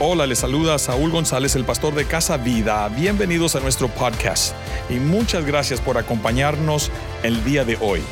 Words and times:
Hola, 0.00 0.26
les 0.26 0.40
saluda 0.40 0.76
Saúl 0.80 1.12
González, 1.12 1.54
el 1.54 1.64
pastor 1.64 1.94
de 1.94 2.04
Casa 2.04 2.36
Vida. 2.36 2.88
Bienvenidos 2.88 3.54
a 3.54 3.60
nuestro 3.60 3.86
podcast 3.86 4.52
y 4.90 4.94
muchas 4.94 5.44
gracias 5.46 5.80
por 5.80 5.98
acompañarnos 5.98 6.90
el 7.22 7.44
día 7.44 7.64
de 7.64 7.78
hoy. 7.80 8.02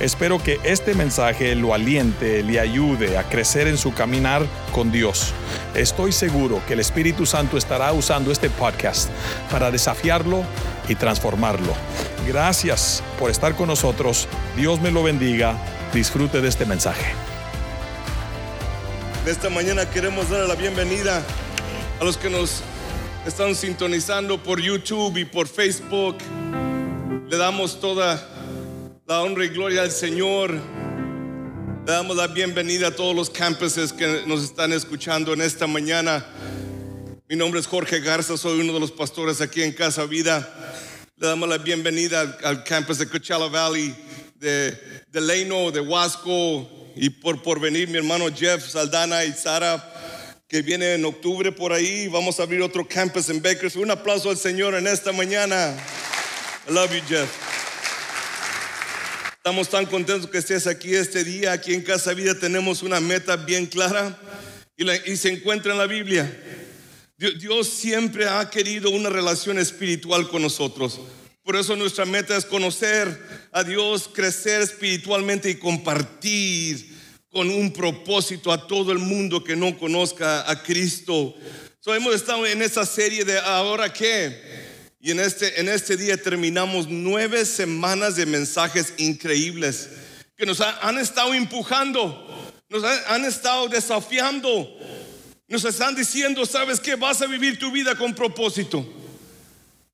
Espero 0.00 0.42
que 0.42 0.58
este 0.64 0.96
mensaje 0.96 1.54
lo 1.54 1.74
aliente, 1.74 2.42
le 2.42 2.58
ayude 2.58 3.18
a 3.18 3.22
crecer 3.22 3.68
en 3.68 3.78
su 3.78 3.94
caminar 3.94 4.44
con 4.72 4.90
Dios. 4.90 5.32
Estoy 5.76 6.10
seguro 6.10 6.60
que 6.66 6.72
el 6.72 6.80
Espíritu 6.80 7.24
Santo 7.24 7.56
estará 7.56 7.92
usando 7.92 8.32
este 8.32 8.50
podcast 8.50 9.08
para 9.48 9.70
desafiarlo 9.70 10.42
y 10.88 10.96
transformarlo. 10.96 11.72
Gracias 12.26 13.00
por 13.16 13.30
estar 13.30 13.54
con 13.54 13.68
nosotros. 13.68 14.26
Dios 14.56 14.80
me 14.80 14.90
lo 14.90 15.04
bendiga. 15.04 15.56
Disfrute 15.94 16.40
de 16.40 16.48
este 16.48 16.66
mensaje. 16.66 17.27
Esta 19.26 19.50
mañana 19.50 19.88
queremos 19.90 20.30
dar 20.30 20.48
la 20.48 20.54
bienvenida 20.54 21.22
a 22.00 22.04
los 22.04 22.16
que 22.16 22.30
nos 22.30 22.62
están 23.26 23.54
sintonizando 23.54 24.42
por 24.42 24.60
YouTube 24.60 25.18
y 25.18 25.24
por 25.26 25.46
Facebook. 25.48 26.16
Le 27.28 27.36
damos 27.36 27.78
toda 27.78 28.26
la 29.06 29.22
honra 29.22 29.44
y 29.44 29.48
gloria 29.48 29.82
al 29.82 29.90
Señor. 29.90 30.52
Le 30.52 31.92
damos 31.92 32.16
la 32.16 32.28
bienvenida 32.28 32.88
a 32.88 32.90
todos 32.90 33.14
los 33.14 33.28
campuses 33.28 33.92
que 33.92 34.22
nos 34.26 34.42
están 34.44 34.72
escuchando 34.72 35.34
en 35.34 35.42
esta 35.42 35.66
mañana. 35.66 36.24
Mi 37.28 37.36
nombre 37.36 37.60
es 37.60 37.66
Jorge 37.66 38.00
Garza, 38.00 38.38
soy 38.38 38.60
uno 38.60 38.72
de 38.72 38.80
los 38.80 38.92
pastores 38.92 39.42
aquí 39.42 39.62
en 39.62 39.72
Casa 39.72 40.04
Vida. 40.06 40.48
Le 41.16 41.26
damos 41.26 41.48
la 41.48 41.58
bienvenida 41.58 42.38
al, 42.42 42.64
campus 42.64 42.98
de 42.98 43.06
Coachella 43.06 43.48
Valley, 43.48 43.94
de, 44.36 44.70
de 45.10 45.20
Leino, 45.20 45.70
de 45.70 45.80
Huasco, 45.80 46.77
y 47.00 47.10
por, 47.10 47.40
por 47.42 47.60
venir 47.60 47.88
mi 47.88 47.98
hermano 47.98 48.26
Jeff 48.34 48.68
Saldana 48.68 49.24
y 49.24 49.32
Sara, 49.32 49.94
que 50.48 50.62
viene 50.62 50.94
en 50.94 51.04
octubre 51.04 51.52
por 51.52 51.72
ahí. 51.72 52.08
Vamos 52.08 52.40
a 52.40 52.42
abrir 52.42 52.60
otro 52.60 52.86
campus 52.88 53.28
en 53.28 53.40
Bakers. 53.40 53.76
Un 53.76 53.92
aplauso 53.92 54.30
al 54.30 54.36
Señor 54.36 54.74
en 54.74 54.88
esta 54.88 55.12
mañana. 55.12 55.76
I 56.68 56.72
love 56.72 56.92
you, 56.92 57.00
Jeff. 57.08 57.28
Estamos 59.36 59.68
tan 59.68 59.86
contentos 59.86 60.28
que 60.28 60.38
estés 60.38 60.66
aquí 60.66 60.92
este 60.92 61.22
día. 61.22 61.52
Aquí 61.52 61.72
en 61.72 61.82
Casa 61.82 62.14
Vida 62.14 62.36
tenemos 62.36 62.82
una 62.82 62.98
meta 62.98 63.36
bien 63.36 63.66
clara 63.66 64.18
y, 64.76 64.90
y 65.08 65.16
se 65.16 65.28
encuentra 65.28 65.70
en 65.72 65.78
la 65.78 65.86
Biblia. 65.86 66.28
Dios 67.16 67.68
siempre 67.68 68.28
ha 68.28 68.50
querido 68.50 68.90
una 68.90 69.08
relación 69.08 69.58
espiritual 69.58 70.28
con 70.28 70.42
nosotros. 70.42 71.00
Por 71.44 71.56
eso 71.56 71.76
nuestra 71.76 72.04
meta 72.04 72.36
es 72.36 72.44
conocer 72.44 73.48
a 73.52 73.64
Dios, 73.64 74.10
crecer 74.12 74.60
espiritualmente 74.60 75.48
y 75.48 75.54
compartir 75.54 76.97
con 77.30 77.50
un 77.50 77.72
propósito 77.72 78.52
a 78.52 78.66
todo 78.66 78.92
el 78.92 78.98
mundo 78.98 79.44
que 79.44 79.56
no 79.56 79.78
conozca 79.78 80.48
a 80.50 80.62
Cristo. 80.62 81.34
Hemos 81.86 82.14
estado 82.14 82.44
en 82.46 82.60
esa 82.60 82.84
serie 82.84 83.24
de 83.24 83.38
ahora 83.38 83.90
qué. 83.90 84.68
Y 85.00 85.10
en 85.10 85.20
este, 85.20 85.58
en 85.58 85.68
este 85.68 85.96
día 85.96 86.20
terminamos 86.20 86.86
nueve 86.88 87.46
semanas 87.46 88.16
de 88.16 88.26
mensajes 88.26 88.92
increíbles 88.98 89.88
que 90.36 90.44
nos 90.44 90.60
han 90.60 90.98
estado 90.98 91.34
empujando, 91.34 92.52
nos 92.68 92.84
han 92.84 93.24
estado 93.24 93.68
desafiando, 93.68 94.68
nos 95.48 95.64
están 95.64 95.96
diciendo, 95.96 96.46
¿sabes 96.46 96.78
qué? 96.78 96.94
Vas 96.94 97.22
a 97.22 97.26
vivir 97.26 97.58
tu 97.58 97.72
vida 97.72 97.96
con 97.96 98.14
propósito. 98.14 98.86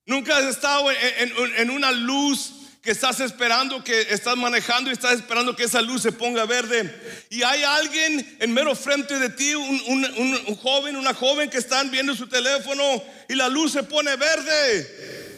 Nunca 0.05 0.37
has 0.37 0.45
estado 0.45 0.89
en, 0.91 1.71
una 1.71 1.93
luz 1.93 2.53
que 2.85 2.91
estás 2.91 3.19
esperando, 3.21 3.83
que 3.83 3.99
estás 4.11 4.37
manejando 4.37 4.91
y 4.91 4.93
estás 4.93 5.15
esperando 5.15 5.57
que 5.57 5.65
esa 5.65 5.81
luz 5.81 6.03
se 6.03 6.13
ponga 6.13 6.45
verde. 6.45 6.95
Y 7.31 7.43
hay 7.43 7.63
alguien 7.63 8.37
en 8.39 8.53
mero 8.53 8.77
frente 8.77 9.19
de 9.19 9.31
ti, 9.31 9.55
un, 9.55 10.57
joven, 10.57 10.95
una 10.95 11.15
joven 11.15 11.49
que 11.49 11.57
están 11.57 11.91
viendo 11.91 12.15
su 12.15 12.29
teléfono 12.29 13.03
y 13.27 13.37
la 13.37 13.49
luz 13.49 13.73
se 13.73 13.85
pone 13.85 14.15
verde. 14.17 15.35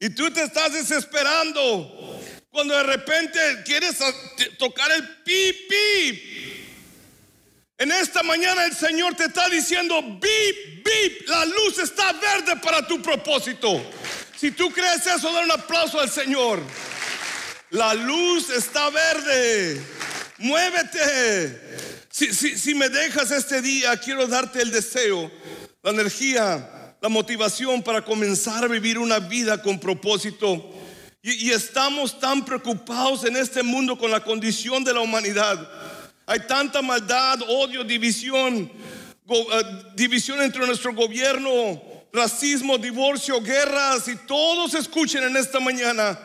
Y 0.00 0.08
tú 0.08 0.30
te 0.30 0.42
estás 0.42 0.72
desesperando. 0.72 2.18
Cuando 2.48 2.74
de 2.74 2.82
repente 2.82 3.38
quieres 3.66 3.98
tocar 4.58 4.90
el 4.92 5.06
pip, 5.24 5.56
pip. 5.68 6.22
En 7.76 7.92
esta 7.92 8.22
mañana 8.22 8.64
el 8.64 8.74
Señor 8.74 9.14
te 9.14 9.24
está 9.24 9.50
diciendo, 9.50 10.00
bip, 10.02 10.82
bip, 10.82 11.28
la 11.28 11.44
luz 11.44 11.78
está 11.78 12.10
verde 12.14 12.56
para 12.56 12.86
tu 12.86 13.02
propósito. 13.02 13.84
Si 14.38 14.50
tú 14.50 14.70
crees 14.70 15.06
eso, 15.06 15.32
da 15.32 15.40
un 15.40 15.50
aplauso 15.50 15.98
al 16.00 16.10
Señor. 16.10 16.60
La 17.70 17.94
luz 17.94 18.50
está 18.50 18.90
verde. 18.90 19.82
Muévete. 20.38 21.60
Si, 22.10 22.74
me 22.74 22.88
dejas 22.88 23.30
este 23.30 23.62
día, 23.62 23.96
quiero 23.96 24.26
darte 24.26 24.60
el 24.60 24.70
deseo, 24.70 25.30
la 25.82 25.90
energía, 25.90 26.96
la 27.00 27.08
motivación 27.08 27.82
para 27.82 28.04
comenzar 28.04 28.64
a 28.64 28.68
vivir 28.68 28.98
una 28.98 29.18
vida 29.18 29.62
con 29.62 29.78
propósito. 29.78 30.74
y 31.22 31.50
estamos 31.50 32.18
tan 32.18 32.44
preocupados 32.44 33.24
en 33.24 33.36
este 33.36 33.62
mundo 33.62 33.98
con 33.98 34.10
la 34.10 34.24
condición 34.24 34.82
de 34.82 34.94
la 34.94 35.00
humanidad 35.00 35.68
hay 36.28 36.40
tanta 36.40 36.82
maldad, 36.82 37.40
odio, 37.48 37.82
división, 37.82 38.70
eh, 39.30 39.62
división 39.94 40.42
entre 40.42 40.66
nuestro 40.66 40.92
gobierno, 40.92 41.80
racismo, 42.12 42.78
divorcio, 42.78 43.40
guerras 43.40 44.08
y 44.08 44.16
todos 44.16 44.74
escuchen 44.74 45.24
en 45.24 45.36
esta 45.36 45.60
mañana. 45.60 46.18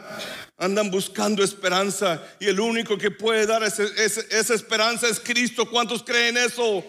Andan 0.57 0.91
buscando 0.91 1.44
esperanza 1.44 2.21
y 2.39 2.45
el 2.45 2.59
único 2.59 2.97
que 2.97 3.11
puede 3.11 3.45
dar 3.45 3.63
esa 3.63 4.53
esperanza 4.53 5.07
es 5.07 5.19
Cristo. 5.19 5.69
¿Cuántos 5.69 6.03
creen 6.03 6.38
eso? 6.38 6.83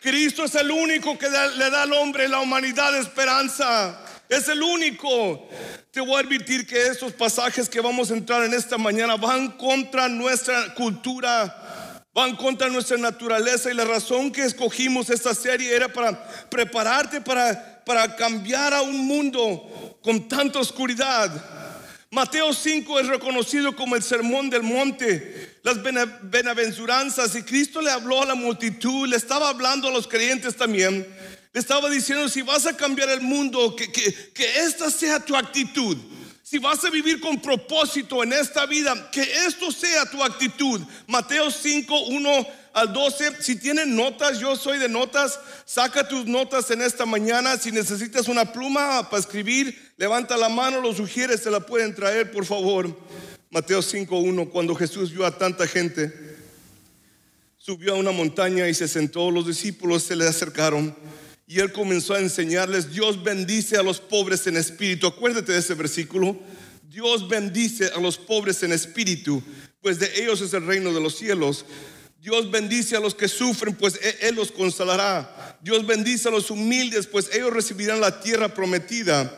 Cristo 0.00 0.44
es 0.44 0.54
el 0.54 0.70
único 0.70 1.16
que 1.18 1.28
le 1.28 1.70
da 1.70 1.82
al 1.82 1.92
hombre, 1.92 2.26
la 2.26 2.40
humanidad, 2.40 2.96
esperanza. 2.96 4.00
Es 4.28 4.48
el 4.48 4.62
único. 4.62 5.48
Te 5.90 6.00
voy 6.00 6.16
a 6.16 6.20
advertir 6.20 6.66
que 6.66 6.86
estos 6.86 7.12
pasajes 7.12 7.68
que 7.68 7.80
vamos 7.80 8.10
a 8.10 8.14
entrar 8.14 8.42
en 8.44 8.54
esta 8.54 8.78
mañana 8.78 9.16
van 9.16 9.52
contra 9.52 10.08
nuestra 10.08 10.74
cultura 10.74 11.58
van 12.14 12.36
contra 12.36 12.68
nuestra 12.68 12.98
naturaleza 12.98 13.70
y 13.70 13.74
la 13.74 13.84
razón 13.84 14.30
que 14.30 14.44
escogimos 14.44 15.08
esta 15.08 15.34
serie 15.34 15.74
era 15.74 15.88
para 15.88 16.22
prepararte 16.50 17.20
para, 17.22 17.71
para 17.84 18.16
cambiar 18.16 18.74
a 18.74 18.82
un 18.82 19.06
mundo 19.06 19.98
con 20.02 20.28
tanta 20.28 20.58
oscuridad. 20.58 21.30
Mateo 22.10 22.52
5 22.52 23.00
es 23.00 23.06
reconocido 23.06 23.74
como 23.74 23.96
el 23.96 24.02
sermón 24.02 24.50
del 24.50 24.62
monte, 24.62 25.56
las 25.62 25.78
benaventuranzas 25.82 27.34
y 27.36 27.42
Cristo 27.42 27.80
le 27.80 27.90
habló 27.90 28.22
a 28.22 28.26
la 28.26 28.34
multitud, 28.34 29.08
le 29.08 29.16
estaba 29.16 29.48
hablando 29.48 29.88
a 29.88 29.92
los 29.92 30.06
creyentes 30.06 30.54
también, 30.54 31.06
le 31.52 31.60
estaba 31.60 31.88
diciendo 31.88 32.28
si 32.28 32.42
vas 32.42 32.66
a 32.66 32.76
cambiar 32.76 33.08
el 33.08 33.22
mundo, 33.22 33.74
que, 33.74 33.90
que, 33.90 34.12
que 34.34 34.58
esta 34.60 34.90
sea 34.90 35.20
tu 35.20 35.34
actitud. 35.34 35.96
Si 36.42 36.58
vas 36.58 36.84
a 36.84 36.90
vivir 36.90 37.18
con 37.18 37.40
propósito 37.40 38.22
en 38.22 38.34
esta 38.34 38.66
vida, 38.66 39.10
que 39.10 39.22
esto 39.22 39.72
sea 39.72 40.04
tu 40.04 40.22
actitud. 40.22 40.82
Mateo 41.06 41.50
5, 41.50 41.98
1 42.08 42.46
al 42.74 42.92
12. 42.92 43.42
Si 43.42 43.56
tienen 43.56 43.94
notas, 43.94 44.38
yo 44.38 44.56
soy 44.56 44.78
de 44.78 44.88
notas. 44.88 45.38
Saca 45.64 46.06
tus 46.06 46.26
notas 46.26 46.70
en 46.70 46.82
esta 46.82 47.06
mañana. 47.06 47.56
Si 47.56 47.72
necesitas 47.72 48.28
una 48.28 48.52
pluma 48.52 49.08
para 49.08 49.20
escribir, 49.20 49.92
levanta 49.96 50.36
la 50.36 50.48
mano, 50.48 50.80
lo 50.80 50.94
sugieres, 50.94 51.42
se 51.42 51.50
la 51.50 51.60
pueden 51.60 51.94
traer, 51.94 52.30
por 52.30 52.44
favor. 52.44 52.96
Mateo 53.50 53.82
5, 53.82 54.18
1. 54.18 54.50
Cuando 54.50 54.74
Jesús 54.74 55.12
vio 55.12 55.26
a 55.26 55.36
tanta 55.36 55.66
gente, 55.66 56.12
subió 57.58 57.94
a 57.94 57.98
una 57.98 58.10
montaña 58.10 58.68
y 58.68 58.74
se 58.74 58.88
sentó. 58.88 59.30
Los 59.30 59.46
discípulos 59.46 60.02
se 60.02 60.16
le 60.16 60.26
acercaron. 60.26 60.94
Y 61.46 61.60
él 61.60 61.72
comenzó 61.72 62.14
a 62.14 62.20
enseñarles, 62.20 62.92
Dios 62.92 63.22
bendice 63.22 63.76
a 63.76 63.82
los 63.82 64.00
pobres 64.00 64.46
en 64.46 64.56
espíritu. 64.56 65.06
Acuérdate 65.06 65.52
de 65.52 65.58
ese 65.58 65.74
versículo. 65.74 66.38
Dios 66.92 67.26
bendice 67.26 67.86
a 67.94 68.00
los 68.00 68.18
pobres 68.18 68.62
en 68.62 68.72
espíritu, 68.72 69.42
pues 69.80 69.98
de 69.98 70.10
ellos 70.22 70.42
es 70.42 70.52
el 70.52 70.66
reino 70.66 70.92
de 70.92 71.00
los 71.00 71.16
cielos. 71.16 71.64
Dios 72.22 72.52
bendice 72.52 72.94
a 72.96 73.00
los 73.00 73.16
que 73.16 73.26
sufren, 73.26 73.74
pues 73.74 73.98
e-, 74.00 74.28
Él 74.28 74.36
los 74.36 74.52
consolará. 74.52 75.58
Dios 75.60 75.84
bendice 75.84 76.28
a 76.28 76.30
los 76.30 76.52
humildes, 76.52 77.08
pues 77.08 77.28
ellos 77.34 77.52
recibirán 77.52 78.00
la 78.00 78.20
tierra 78.20 78.54
prometida. 78.54 79.36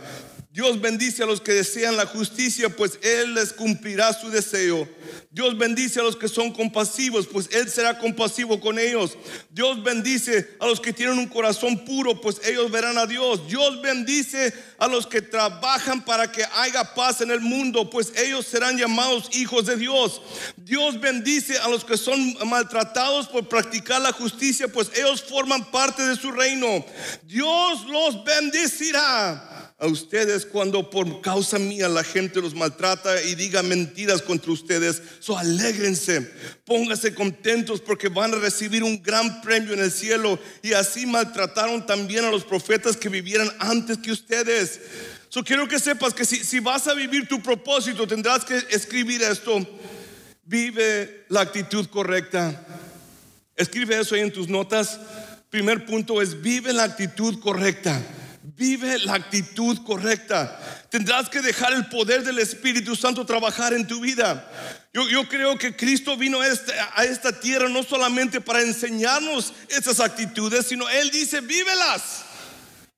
Dios 0.55 0.81
bendice 0.81 1.21
a 1.21 1.27
los 1.27 1.41
que 1.41 1.53
desean 1.53 1.97
la 1.97 2.07
justicia, 2.07 2.69
pues 2.69 3.01
Él 3.03 3.35
les 3.35 3.53
cumplirá 3.53 4.13
su 4.13 4.31
deseo. 4.31 4.89
Dios 5.33 5.59
bendice 5.59 5.99
a 5.99 6.05
los 6.05 6.15
que 6.15 6.29
son 6.29 6.53
compasivos, 6.53 7.27
pues 7.27 7.49
Él 7.51 7.69
será 7.69 7.99
compasivo 7.99 8.61
con 8.61 8.79
ellos. 8.79 9.19
Dios 9.51 9.83
bendice 9.83 10.49
a 10.61 10.67
los 10.69 10.79
que 10.79 10.93
tienen 10.93 11.19
un 11.19 11.27
corazón 11.27 11.85
puro, 11.85 12.21
pues 12.21 12.41
ellos 12.45 12.71
verán 12.71 12.99
a 12.99 13.07
Dios. 13.07 13.49
Dios 13.49 13.83
bendice 13.83 14.55
a 14.79 14.87
los 14.87 15.09
que 15.09 15.21
trabajan 15.21 16.05
para 16.05 16.31
que 16.31 16.45
haya 16.55 16.95
paz 16.95 17.21
en 17.21 17.33
el 17.33 17.41
mundo, 17.41 17.91
pues 17.91 18.13
ellos 18.17 18.47
serán 18.47 18.79
llamados 18.79 19.31
hijos 19.37 19.67
de 19.67 19.75
Dios. 19.75 20.23
Dios 20.57 21.01
bendice 21.01 21.59
a 21.59 21.67
los 21.67 21.85
que 21.85 21.97
son 21.97 22.37
maltratados 22.47 23.27
por 23.27 23.49
practicar 23.49 24.01
la 24.01 24.13
justicia, 24.13 24.69
pues 24.69 24.93
ellos 24.95 25.21
forman 25.21 25.69
parte 25.73 26.05
de 26.05 26.15
su 26.15 26.31
reino. 26.31 26.87
Dios 27.25 27.85
los 27.87 28.23
bendecirá 28.23 29.51
a 29.79 29.87
ustedes 29.87 30.47
cuando 30.47 30.91
por 30.91 31.21
causa 31.21 31.59
mía 31.59 31.89
la 31.89 32.05
gente 32.05 32.41
los 32.41 32.55
maltrata 32.55 33.23
y 33.23 33.35
diga 33.35 33.63
mentiras 33.63 34.23
contra 34.23 34.53
ustedes. 34.53 35.03
So 35.21 35.37
alégrense, 35.37 36.21
pónganse 36.65 37.15
contentos 37.15 37.81
porque 37.81 38.09
van 38.09 38.35
a 38.35 38.39
recibir 38.39 38.83
un 38.83 39.03
gran 39.03 39.41
premio 39.43 39.73
en 39.75 39.81
el 39.81 39.91
cielo. 39.91 40.39
Y 40.63 40.73
así 40.73 41.07
maltrataron 41.07 41.87
también 41.87 42.25
a 42.25 42.31
los 42.31 42.45
profetas 42.45 42.97
que 42.97 43.09
vivieran 43.09 43.51
antes 43.59 43.99
que 43.99 44.13
ustedes. 44.13 44.81
So 45.29 45.43
quiero 45.43 45.67
que 45.69 45.79
sepas 45.79 46.15
que 46.15 46.25
si, 46.25 46.37
si 46.45 46.61
vas 46.61 46.87
a 46.87 46.95
vivir 46.95 47.29
tu 47.29 47.43
propósito, 47.43 48.07
tendrás 48.07 48.45
que 48.45 48.57
escribir 48.71 49.23
esto. 49.23 49.67
Vive 50.45 51.25
la 51.29 51.41
actitud 51.41 51.87
correcta. 51.89 52.67
Escribe 53.57 53.99
eso 53.99 54.15
ahí 54.15 54.21
en 54.21 54.33
tus 54.33 54.49
notas. 54.49 54.99
Primer 55.51 55.87
punto 55.87 56.21
es 56.21 56.41
vive 56.41 56.73
la 56.73 56.85
actitud 56.85 57.39
correcta. 57.41 58.01
Vive 58.57 59.01
la 59.01 59.15
actitud 59.15 59.79
correcta. 59.85 60.87
Tendrás 60.89 61.29
que 61.29 61.43
dejar 61.43 61.73
el 61.73 61.87
poder 61.87 62.23
del 62.23 62.39
Espíritu 62.39 62.95
Santo 62.95 63.27
trabajar 63.27 63.73
en 63.73 63.85
tu 63.85 64.01
vida. 64.01 64.49
Yo, 64.93 65.29
creo 65.29 65.59
que 65.59 65.75
Cristo 65.75 66.17
vino 66.17 66.41
a 66.41 66.47
esta, 66.47 66.73
a 66.95 67.05
esta 67.05 67.33
tierra 67.41 67.69
no 67.69 67.83
solamente 67.83 68.41
para 68.41 68.63
enseñarnos 68.63 69.53
esas 69.69 69.99
actitudes, 69.99 70.67
sino 70.67 70.89
Él 70.89 71.11
dice, 71.11 71.41
vívelas. 71.41 72.23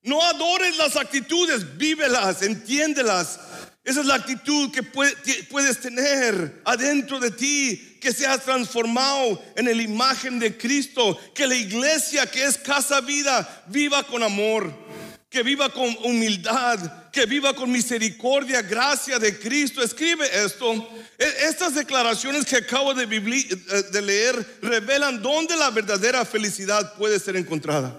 No 0.03 0.21
adores 0.21 0.77
las 0.77 0.95
actitudes, 0.95 1.75
vívelas, 1.75 2.43
entiéndelas. 2.43 3.39
Esa 3.83 4.01
es 4.01 4.05
la 4.05 4.15
actitud 4.15 4.69
que 4.69 4.83
puedes 4.83 5.79
tener 5.79 6.61
adentro 6.65 7.19
de 7.19 7.31
ti, 7.31 7.97
que 7.99 8.13
seas 8.13 8.43
transformado 8.43 9.41
en 9.55 9.65
la 9.65 9.71
imagen 9.81 10.37
de 10.37 10.55
Cristo, 10.55 11.17
que 11.33 11.47
la 11.47 11.55
iglesia 11.55 12.29
que 12.29 12.43
es 12.43 12.57
casa 12.59 13.01
vida 13.01 13.63
viva 13.67 14.03
con 14.03 14.21
amor 14.21 14.86
que 15.29 15.43
viva 15.43 15.69
con 15.69 15.95
humildad, 16.03 17.11
que 17.11 17.25
viva 17.25 17.53
con 17.53 17.71
misericordia, 17.71 18.61
gracia 18.61 19.19
de 19.19 19.37
Cristo. 19.37 19.83
Escribe 19.83 20.25
esto. 20.33 20.73
E, 21.19 21.25
estas 21.49 21.75
declaraciones 21.75 22.45
que 22.45 22.55
acabo 22.55 22.93
de, 22.93 23.03
eh, 23.03 23.83
de 23.91 24.01
leer 24.01 24.57
revelan 24.61 25.21
dónde 25.21 25.55
la 25.57 25.69
verdadera 25.69 26.23
felicidad 26.23 26.95
puede 26.95 27.19
ser 27.19 27.35
encontrada. 27.35 27.93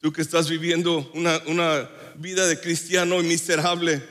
Tú 0.00 0.12
que 0.12 0.22
estás 0.22 0.48
viviendo 0.48 1.10
una, 1.14 1.90
vida 2.14 2.46
de 2.46 2.58
cristiano 2.58 3.20
miserable 3.22 4.02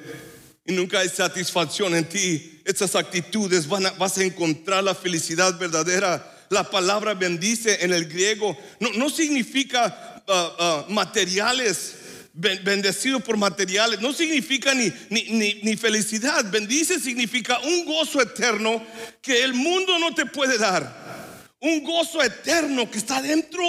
y 0.66 0.72
nunca 0.72 1.00
hay 1.00 1.10
satisfacción 1.10 1.94
en 1.94 2.07
ti, 2.07 2.62
estas 2.63 2.95
actitudes 2.95 3.68
van 3.68 3.83
vas 3.98 4.18
a 4.18 4.24
encontrar 4.24 4.83
la 4.83 4.95
felicidad 4.95 5.57
verdadera. 5.57 6.33
La 6.50 6.69
palabra 6.69 7.13
bendice 7.13 7.83
en 7.83 7.94
el 7.94 8.07
griego 8.07 8.57
no 8.95 9.10
significa 9.10 10.17
Uh, 10.28 10.34
uh, 10.34 10.92
materiales, 10.92 11.96
bendecido 12.34 13.22
por 13.22 13.38
materiales, 13.38 14.02
no 14.02 14.12
significa 14.12 14.74
ni, 14.74 14.92
ni, 15.10 15.62
ni, 15.64 15.78
felicidad. 15.78 16.44
Bendice 16.52 17.00
significa 17.00 17.60
un 17.60 17.86
gozo 17.86 18.22
eterno 18.22 18.86
que 19.22 19.42
el 19.42 19.54
mundo 19.54 19.98
no 20.00 20.14
te 20.14 20.26
puede 20.26 20.58
dar. 20.58 21.48
Un 21.62 21.82
gozo 21.82 22.22
eterno 22.22 22.92
que 22.92 22.98
está 22.98 23.22
dentro. 23.22 23.64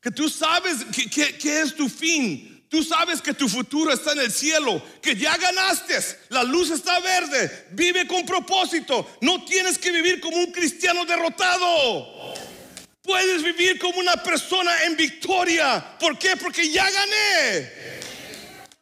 Que 0.00 0.10
tú 0.10 0.30
sabes 0.30 0.86
que, 0.90 1.36
que 1.36 1.60
es 1.60 1.76
tu 1.76 1.86
fin. 1.88 2.64
Tú 2.70 2.82
sabes 2.82 3.20
que 3.20 3.34
tu 3.34 3.48
futuro 3.48 3.92
está 3.92 4.12
en 4.12 4.20
el 4.20 4.30
cielo, 4.30 4.82
que 5.00 5.16
ya 5.16 5.36
ganaste, 5.38 5.98
la 6.28 6.42
luz 6.42 6.70
está 6.70 7.00
verde, 7.00 7.68
vive 7.70 8.06
con 8.06 8.26
propósito, 8.26 9.08
no 9.22 9.42
tienes 9.46 9.78
que 9.78 9.90
vivir 9.90 10.20
como 10.20 10.36
un 10.36 10.52
cristiano 10.52 11.06
derrotado. 11.06 12.34
Puedes 13.08 13.42
vivir 13.42 13.78
como 13.78 14.00
una 14.00 14.22
persona 14.22 14.84
en 14.84 14.94
victoria. 14.94 15.96
¿Por 15.98 16.18
qué? 16.18 16.36
Porque 16.36 16.70
ya 16.70 16.84
gané. 16.90 17.72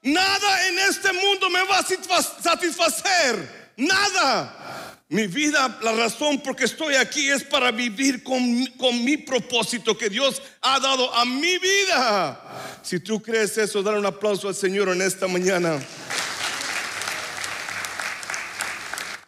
Nada 0.02 0.67
en 0.67 0.81
este 0.81 1.12
mundo 1.12 1.49
me 1.49 1.62
va 1.62 1.78
a 1.78 2.23
satisfacer. 2.43 3.73
Nada. 3.76 4.99
Mi 5.08 5.28
vida, 5.28 5.78
la 5.81 5.93
razón 5.93 6.40
por 6.40 6.56
que 6.56 6.64
estoy 6.64 6.96
aquí 6.96 7.31
es 7.31 7.44
para 7.44 7.70
vivir 7.70 8.25
con, 8.25 8.67
con, 8.76 9.05
mi 9.05 9.17
propósito 9.17 9.96
que 9.96 10.08
Dios 10.08 10.43
ha 10.61 10.81
dado 10.81 11.14
a 11.14 11.25
mi 11.25 11.58
vida. 11.58 12.81
Si 12.82 12.99
tú 12.99 13.23
crees 13.23 13.56
eso, 13.58 13.81
dar 13.81 13.94
un 13.94 14.06
aplauso 14.06 14.49
al 14.49 14.56
Señor 14.56 14.88
en 14.88 15.02
esta 15.02 15.28
mañana. 15.28 15.78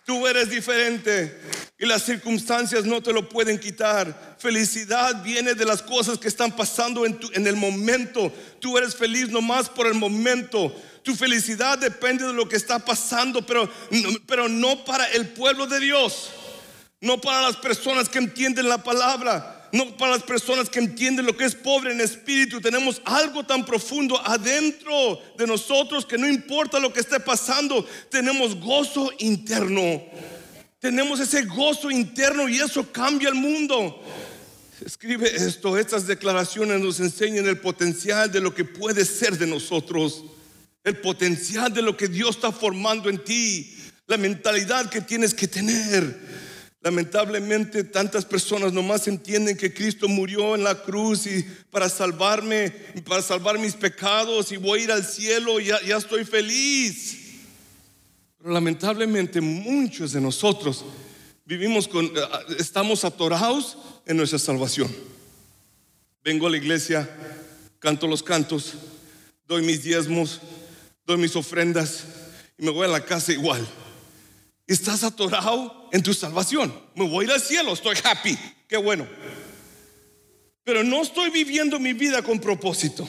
Tú 0.05 0.27
eres 0.27 0.51
diferente 0.51 1.41
y 1.79 1.87
las 1.87 2.03
circunstancias 2.03 2.85
no 2.85 3.01
te 3.01 3.13
lo 3.13 3.29
pueden 3.29 3.61
quitar. 3.61 4.28
Felicidad 4.39 5.23
viene 5.23 5.55
de 5.55 5.65
las 5.65 5.83
cosas 5.83 6.19
que 6.19 6.29
están 6.29 6.55
pasando 6.55 7.05
en, 7.05 7.19
en 7.33 7.47
el 7.47 7.57
momento. 7.57 8.33
Tú 8.61 8.79
eres 8.79 8.95
feliz 8.95 9.29
nomás 9.29 9.69
por 9.69 9.87
el 9.87 9.95
momento. 9.95 10.73
Tu 11.03 11.15
felicidad 11.17 11.79
depende 11.79 12.27
de 12.27 12.33
lo 12.33 12.49
que 12.49 12.57
está 12.57 12.79
pasando, 12.79 13.45
pero, 13.45 13.69
pero 14.27 14.49
no 14.49 14.85
para 14.85 15.07
el 15.07 15.29
pueblo 15.29 15.67
de 15.67 15.81
Dios. 15.81 16.31
No 17.01 17.21
para 17.21 17.43
las 17.43 17.57
personas 17.57 18.09
que 18.09 18.19
entienden 18.19 18.69
la 18.69 18.83
palabra. 18.83 19.69
No 19.73 19.97
para 19.97 20.13
las 20.13 20.23
personas 20.23 20.71
que 20.71 20.79
entienden 20.79 21.27
lo 21.27 21.37
que 21.37 21.45
es 21.45 21.55
pobre 21.55 21.93
en 21.93 22.01
espíritu. 22.01 22.61
Tenemos 22.61 23.03
algo 23.05 23.45
tan 23.45 23.65
profundo 23.65 24.21
adentro 24.25 25.21
de 25.37 25.47
nosotros 25.47 26.07
que 26.07 26.19
no 26.19 26.29
importa 26.29 26.79
lo 26.79 26.93
que 26.93 27.01
esté 27.01 27.21
pasando, 27.21 27.87
tenemos 28.11 28.55
gozo 28.59 29.11
interno. 29.19 30.03
Tenemos 30.81 31.21
ese 31.21 31.43
gozo 31.43 31.91
interno 31.91 32.49
y 32.49 32.59
eso 32.59 32.91
cambia 32.93 33.29
el 33.29 33.35
mundo. 33.35 34.01
Escribe 34.85 35.35
esto, 35.35 35.77
estas 35.77 36.07
declaraciones 36.07 36.81
nos 36.81 37.01
enseñan 37.01 37.47
el 37.47 37.59
potencial 37.59 38.31
de 38.31 38.41
lo 38.41 38.55
que 38.55 38.65
puede 38.65 39.05
ser 39.05 39.37
de 39.37 39.47
nosotros, 39.47 40.25
el 40.85 40.97
potencial 40.99 41.73
de 41.73 41.83
lo 41.83 41.97
que 41.97 42.07
Dios 42.07 42.37
está 42.37 42.53
formando 42.53 43.11
en 43.11 43.23
ti, 43.25 43.77
la 44.07 44.17
mentalidad 44.17 44.89
que 44.89 45.01
tienes 45.01 45.35
que 45.35 45.49
tener. 45.49 46.17
Lamentablemente 46.81 47.83
tantas 47.83 48.25
personas 48.25 48.73
nomás 48.73 49.09
entienden 49.09 49.57
que 49.57 49.75
Cristo 49.75 50.07
murió 50.07 50.55
en 50.55 50.63
la 50.63 50.81
cruz 50.81 51.27
y 51.27 51.43
para 51.71 51.89
salvarme, 51.89 52.71
para 53.05 53.21
salvar 53.21 53.59
mis 53.59 53.75
pecados 53.75 54.53
y 54.53 54.59
voy 54.59 54.81
a 54.81 54.85
ir 54.85 54.93
al 54.93 55.05
cielo 55.05 55.59
ya, 55.59 55.83
ya 55.83 55.97
estoy 55.97 56.25
feliz. 56.25 57.19
Pero 58.39 58.53
lamentablemente 58.53 59.41
muchos 59.41 60.13
de 60.13 60.21
nosotros 60.21 60.85
vivimos 61.45 61.89
con, 61.89 62.05
eh, 62.05 62.11
estamos 62.59 63.05
atorados 63.05 63.77
en 64.09 64.17
nuestra 64.17 64.39
salvación. 64.39 64.93
Vengo 66.25 66.47
a 66.47 66.51
la 66.51 66.57
iglesia, 66.57 67.09
canto 67.79 68.09
los 68.09 68.23
cantos, 68.23 68.75
doy 69.47 69.63
mis 69.63 69.85
diezmos, 69.85 70.41
doy 71.05 71.19
mis 71.19 71.37
ofrendas 71.37 72.05
y 72.59 72.65
me 72.65 72.71
voy 72.71 72.87
a 72.87 72.91
la 72.91 73.05
casa 73.05 73.33
igual. 73.33 73.65
Estás 74.67 75.05
atorado 75.05 75.89
en 75.93 76.03
tu 76.03 76.13
salvación. 76.13 76.75
Me 76.95 77.09
voy 77.09 77.31
al 77.31 77.41
cielo, 77.41 77.75
estoy 77.75 77.97
happy, 78.03 78.37
qué 78.67 78.79
bueno. 78.79 79.07
Pero 80.65 80.83
no 80.83 81.03
estoy 81.03 81.31
viviendo 81.31 81.79
mi 81.79 81.93
vida 81.93 82.23
con 82.23 82.41
propósito. 82.41 83.09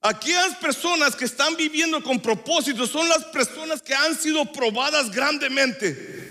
Aquellas 0.00 0.54
personas 0.56 1.16
que 1.16 1.24
están 1.24 1.56
viviendo 1.56 2.00
con 2.02 2.20
propósito 2.20 2.86
son 2.86 3.08
las 3.08 3.24
personas 3.26 3.82
que 3.82 3.94
han 3.94 4.16
sido 4.16 4.52
probadas 4.52 5.10
grandemente. 5.10 6.25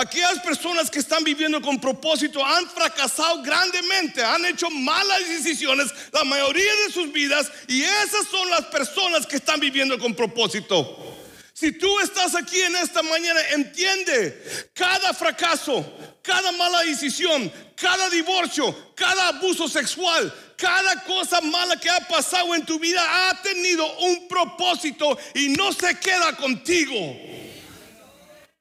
Aquellas 0.00 0.38
personas 0.38 0.88
que 0.88 1.00
están 1.00 1.24
viviendo 1.24 1.60
con 1.60 1.80
propósito 1.80 2.46
han 2.46 2.70
fracasado 2.70 3.42
grandemente, 3.42 4.22
han 4.22 4.44
hecho 4.46 4.70
malas 4.70 5.26
decisiones 5.28 5.88
la 6.12 6.22
mayoría 6.22 6.72
de 6.86 6.92
sus 6.92 7.12
vidas 7.12 7.50
y 7.66 7.82
esas 7.82 8.28
son 8.30 8.48
las 8.48 8.66
personas 8.66 9.26
que 9.26 9.34
están 9.34 9.58
viviendo 9.58 9.98
con 9.98 10.14
propósito. 10.14 11.16
Si 11.52 11.72
tú 11.72 11.98
estás 11.98 12.36
aquí 12.36 12.60
en 12.60 12.76
esta 12.76 13.02
mañana, 13.02 13.40
entiende, 13.50 14.70
cada 14.72 15.12
fracaso, 15.12 15.84
cada 16.22 16.52
mala 16.52 16.82
decisión, 16.82 17.52
cada 17.74 18.08
divorcio, 18.08 18.92
cada 18.94 19.30
abuso 19.30 19.66
sexual, 19.68 20.32
cada 20.56 21.02
cosa 21.02 21.40
mala 21.40 21.74
que 21.76 21.90
ha 21.90 22.06
pasado 22.06 22.54
en 22.54 22.64
tu 22.64 22.78
vida 22.78 23.02
ha 23.02 23.42
tenido 23.42 23.84
un 23.98 24.28
propósito 24.28 25.18
y 25.34 25.48
no 25.48 25.72
se 25.72 25.98
queda 25.98 26.36
contigo. 26.36 27.47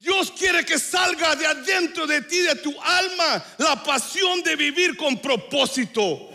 Dios 0.08 0.32
quiere 0.32 0.64
que 0.64 0.80
salga 0.80 1.36
de 1.36 1.46
adentro 1.46 2.08
de 2.08 2.22
ti, 2.22 2.38
de 2.38 2.56
tu 2.56 2.74
alma, 2.82 3.44
la 3.58 3.84
pasión 3.84 4.42
de 4.42 4.56
vivir 4.56 4.96
con 4.96 5.22
propósito. 5.22 6.30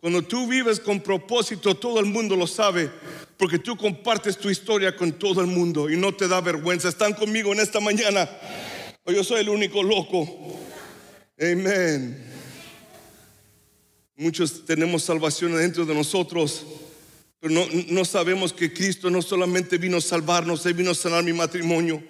Cuando 0.00 0.22
tú 0.22 0.46
vives 0.46 0.80
con 0.80 1.00
propósito, 1.00 1.76
todo 1.76 2.00
el 2.00 2.06
mundo 2.06 2.34
lo 2.34 2.46
sabe, 2.46 2.90
porque 3.36 3.58
tú 3.58 3.76
compartes 3.76 4.38
tu 4.38 4.48
historia 4.48 4.96
con 4.96 5.12
todo 5.12 5.42
el 5.42 5.48
mundo 5.48 5.90
y 5.90 5.98
no 5.98 6.14
te 6.14 6.28
da 6.28 6.40
vergüenza. 6.40 6.88
¿Están 6.88 7.12
conmigo 7.12 7.52
en 7.52 7.60
esta 7.60 7.78
mañana? 7.78 8.26
O 9.04 9.12
yo 9.12 9.22
soy 9.22 9.42
el 9.42 9.50
único 9.50 9.82
loco. 9.82 10.58
Amén. 11.38 12.26
Muchos 14.16 14.64
tenemos 14.64 15.02
salvación 15.02 15.54
dentro 15.58 15.84
de 15.84 15.94
nosotros, 15.94 16.64
pero 17.38 17.66
no, 17.88 18.04
sabemos 18.06 18.54
que 18.54 18.72
Cristo 18.72 19.10
no 19.10 19.20
solamente 19.20 19.76
vino 19.76 19.98
a 19.98 20.00
salvarnos, 20.00 20.64
Él 20.64 20.72
vino 20.72 20.92
a 20.92 20.94
sanar 20.94 21.22
mi 21.22 21.34
matrimonio, 21.34 22.02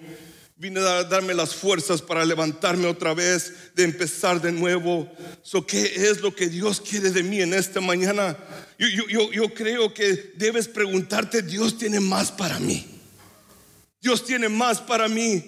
Vine 0.61 0.79
a 0.79 1.03
darme 1.05 1.33
las 1.33 1.55
fuerzas 1.55 2.03
para 2.03 2.23
levantarme 2.23 2.85
otra 2.85 3.15
vez, 3.15 3.51
de 3.73 3.83
empezar 3.83 4.39
de 4.39 4.51
nuevo. 4.51 5.11
So, 5.41 5.65
¿Qué 5.65 5.81
es 5.81 6.21
lo 6.21 6.35
que 6.35 6.49
Dios 6.49 6.79
quiere 6.79 7.09
de 7.09 7.23
mí 7.23 7.41
en 7.41 7.55
esta 7.55 7.81
mañana? 7.81 8.37
Yo, 8.77 9.51
creo 9.55 9.91
que 9.91 10.33
debes 10.35 10.67
preguntarte, 10.67 11.41
Dios 11.41 11.79
tiene 11.79 11.99
más 11.99 12.31
para 12.31 12.59
mí. 12.59 12.85
Dios 13.99 14.23
tiene 14.23 14.49
más 14.49 14.79
para 14.79 15.07
mí. 15.07 15.43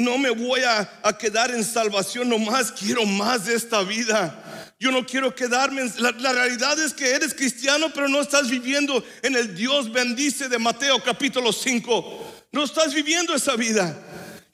No, 0.00 0.18
me 0.18 0.28
voy 0.28 0.60
a, 0.60 1.00
a, 1.02 1.16
quedar 1.16 1.50
en 1.50 1.64
salvación, 1.64 2.28
nomás 2.28 2.70
quiero 2.72 3.06
más 3.06 3.46
de 3.46 3.54
esta 3.54 3.82
vida. 3.84 4.74
Yo 4.78 4.92
no 4.92 5.06
quiero 5.06 5.34
quedarme 5.34 5.80
en... 5.80 5.92
La, 5.96 6.10
la, 6.10 6.34
realidad 6.34 6.78
es 6.78 6.92
que 6.92 7.12
eres 7.12 7.32
cristiano, 7.32 7.90
pero 7.94 8.06
no 8.06 8.20
estás 8.20 8.50
viviendo 8.50 9.02
en 9.22 9.34
el 9.34 9.56
Dios 9.56 9.90
bendice 9.90 10.50
de 10.50 10.58
Mateo 10.58 11.02
capítulo 11.02 11.54
5. 11.54 12.27
No 12.52 12.64
estás 12.64 12.94
viviendo 12.94 13.34
esa 13.34 13.56
vida. 13.56 13.96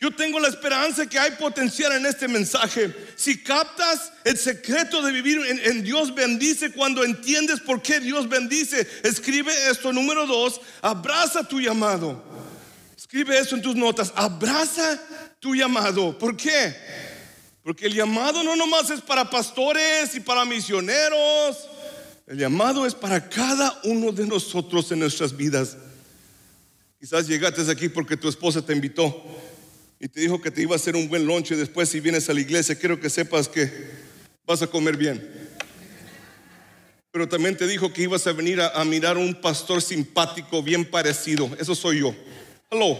Yo 0.00 0.14
tengo 0.14 0.38
la 0.38 0.48
esperanza 0.48 1.06
que 1.06 1.18
hay 1.18 1.30
potencial 1.32 1.92
en 1.92 2.04
este 2.04 2.28
mensaje. 2.28 2.94
Si 3.16 3.42
captas 3.42 4.12
el 4.24 4.36
secreto 4.36 5.00
de 5.00 5.12
vivir 5.12 5.40
en, 5.64 5.82
Dios 5.82 6.14
bendice, 6.14 6.72
cuando 6.72 7.04
entiendes 7.04 7.60
por 7.60 7.80
qué 7.80 8.00
Dios 8.00 8.28
bendice, 8.28 8.86
escribe 9.02 9.52
esto. 9.70 9.92
Número 9.92 10.26
dos, 10.26 10.60
abraza 10.82 11.46
tu 11.48 11.60
llamado. 11.60 12.22
Escribe 12.96 13.38
eso 13.38 13.54
en 13.54 13.62
tus 13.62 13.76
notas. 13.76 14.12
Abraza 14.14 15.00
tu 15.40 15.54
llamado. 15.54 16.18
¿Por 16.18 16.36
qué? 16.36 16.76
Porque 17.62 17.86
el 17.86 17.94
llamado 17.94 18.42
no 18.42 18.56
nomás 18.56 18.90
es 18.90 19.00
para 19.00 19.30
pastores 19.30 20.14
y 20.14 20.20
para 20.20 20.44
misioneros. 20.44 21.56
El 22.26 22.38
llamado 22.38 22.84
es 22.84 22.94
para 22.94 23.26
cada 23.28 23.80
uno 23.84 24.12
de 24.12 24.26
nosotros 24.26 24.92
en 24.92 24.98
nuestras 24.98 25.34
vidas. 25.34 25.78
Quizás 27.04 27.28
llegaste 27.28 27.70
aquí 27.70 27.90
porque 27.90 28.16
tu 28.16 28.30
esposa 28.30 28.64
te 28.64 28.72
invitó 28.72 29.14
y 30.00 30.08
te 30.08 30.20
dijo 30.20 30.40
que 30.40 30.50
te 30.50 30.62
iba 30.62 30.72
a 30.72 30.76
hacer 30.76 30.96
un 30.96 31.06
buen 31.06 31.26
lunch 31.26 31.50
y 31.50 31.54
después 31.54 31.90
si 31.90 32.00
vienes 32.00 32.30
a 32.30 32.32
la 32.32 32.40
iglesia 32.40 32.76
quiero 32.76 32.98
que 32.98 33.10
sepas 33.10 33.46
que 33.46 33.70
vas 34.46 34.62
a 34.62 34.68
comer 34.68 34.96
bien. 34.96 35.22
Pero 37.12 37.28
también 37.28 37.58
te 37.58 37.66
dijo 37.66 37.92
que 37.92 38.04
ibas 38.04 38.26
a 38.26 38.32
venir 38.32 38.58
a, 38.58 38.68
a 38.68 38.86
mirar 38.86 39.18
un 39.18 39.38
pastor 39.38 39.82
simpático, 39.82 40.62
bien 40.62 40.82
parecido. 40.86 41.50
Eso 41.60 41.74
soy 41.74 42.00
yo. 42.00 42.14
Hello. 42.70 42.98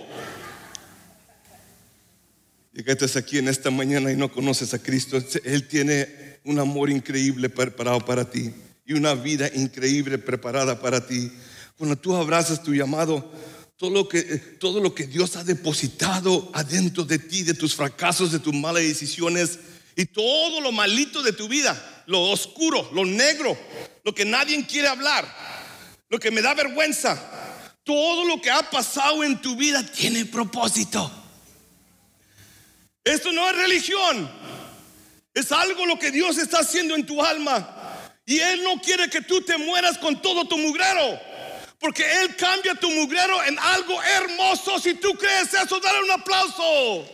Llegaste 2.74 3.18
aquí 3.18 3.38
en 3.38 3.48
esta 3.48 3.70
mañana 3.70 4.12
y 4.12 4.16
no 4.16 4.30
conoces 4.30 4.74
a 4.74 4.82
Cristo. 4.82 5.16
Él 5.44 5.66
tiene 5.66 6.40
un 6.44 6.58
amor 6.58 6.90
increíble 6.90 7.48
preparado 7.48 8.04
para 8.04 8.30
ti 8.30 8.52
y 8.84 8.92
una 8.92 9.14
vida 9.14 9.50
increíble 9.54 10.18
preparada 10.18 10.78
para 10.78 11.06
ti. 11.06 11.32
Cuando 11.78 11.96
tú 11.96 12.14
abrazas 12.14 12.62
tu 12.62 12.74
llamado, 12.74 13.32
todo 13.84 13.90
lo, 13.90 14.08
que, 14.08 14.22
todo 14.22 14.80
lo 14.80 14.94
que 14.94 15.06
Dios 15.06 15.36
ha 15.36 15.44
depositado 15.44 16.50
adentro 16.54 17.04
de 17.04 17.18
ti, 17.18 17.42
de 17.42 17.52
tus 17.52 17.74
fracasos, 17.74 18.32
de 18.32 18.38
tus 18.38 18.54
malas 18.54 18.82
decisiones 18.82 19.58
y 19.94 20.06
todo 20.06 20.62
lo 20.62 20.72
malito 20.72 21.22
de 21.22 21.34
tu 21.34 21.48
vida, 21.48 22.02
lo 22.06 22.30
oscuro, 22.30 22.88
lo 22.94 23.04
negro, 23.04 23.58
lo 24.02 24.14
que 24.14 24.24
nadie 24.24 24.64
quiere 24.66 24.88
hablar, 24.88 25.30
lo 26.08 26.18
que 26.18 26.30
me 26.30 26.40
da 26.40 26.54
vergüenza, 26.54 27.20
todo 27.82 28.24
lo 28.24 28.40
que 28.40 28.50
ha 28.50 28.70
pasado 28.70 29.22
en 29.22 29.42
tu 29.42 29.54
vida 29.54 29.84
tiene 29.84 30.24
propósito. 30.24 31.12
Esto 33.04 33.32
no 33.32 33.46
es 33.50 33.56
religión, 33.56 34.30
es 35.34 35.52
algo 35.52 35.84
lo 35.84 35.98
que 35.98 36.10
Dios 36.10 36.38
está 36.38 36.60
haciendo 36.60 36.94
en 36.94 37.04
tu 37.04 37.22
alma. 37.22 37.82
Y 38.24 38.38
Él 38.38 38.62
no 38.64 38.80
quiere 38.80 39.10
que 39.10 39.20
tú 39.20 39.42
te 39.42 39.58
mueras 39.58 39.98
con 39.98 40.22
todo 40.22 40.46
tu 40.46 40.56
mugrero. 40.56 41.33
Porque 41.84 42.02
Él 42.22 42.34
cambia 42.36 42.74
tu 42.74 42.90
mugrero 42.90 43.44
en 43.44 43.58
algo 43.58 44.02
hermoso. 44.02 44.78
Si 44.78 44.94
tú 44.94 45.12
crees 45.18 45.52
eso, 45.52 45.78
dale 45.80 46.02
un 46.04 46.12
aplauso. 46.12 47.06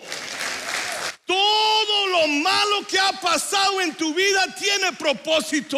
Todo 1.27 2.07
lo 2.07 2.29
malo 2.29 2.87
que 2.89 2.97
ha 2.97 3.11
pasado 3.21 3.81
en 3.81 3.93
tu 3.95 4.15
vida 4.15 4.47
tiene 4.57 4.93
propósito. 4.93 5.77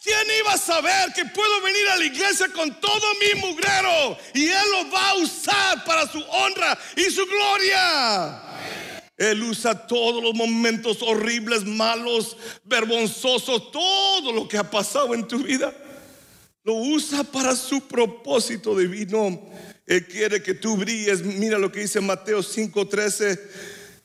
¿Quién 0.00 0.26
iba 0.38 0.52
a 0.52 0.58
saber 0.58 1.12
que 1.12 1.24
puedo 1.24 1.60
venir 1.60 1.88
a 1.88 1.96
la 1.96 2.04
iglesia 2.04 2.46
con 2.54 2.72
todo 2.80 3.14
mi 3.14 3.40
mugrero 3.40 4.16
y 4.32 4.46
Él 4.46 4.70
lo 4.70 4.88
va 4.92 5.08
a 5.08 5.14
usar 5.14 5.84
para 5.84 6.06
su 6.06 6.20
honra 6.20 6.78
y 6.94 7.10
su 7.10 7.26
gloria? 7.26 8.42
Él 9.16 9.42
usa 9.42 9.88
todos 9.88 10.22
los 10.22 10.34
momentos 10.34 10.98
horribles, 11.02 11.64
malos, 11.64 12.36
vergonzosos, 12.62 13.72
todo 13.72 14.30
lo 14.30 14.46
que 14.46 14.58
ha 14.58 14.70
pasado 14.70 15.14
en 15.14 15.26
tu 15.26 15.38
vida 15.38 15.74
lo 16.64 16.74
usa 16.74 17.24
para 17.24 17.56
su 17.56 17.80
propósito 17.88 18.76
divino. 18.76 19.40
Él 19.86 20.06
quiere 20.06 20.42
que 20.42 20.54
tú 20.54 20.76
brilles. 20.76 21.24
Mira 21.24 21.58
lo 21.58 21.72
que 21.72 21.80
dice 21.80 22.00
Mateo 22.00 22.42
5:13. 22.42 23.38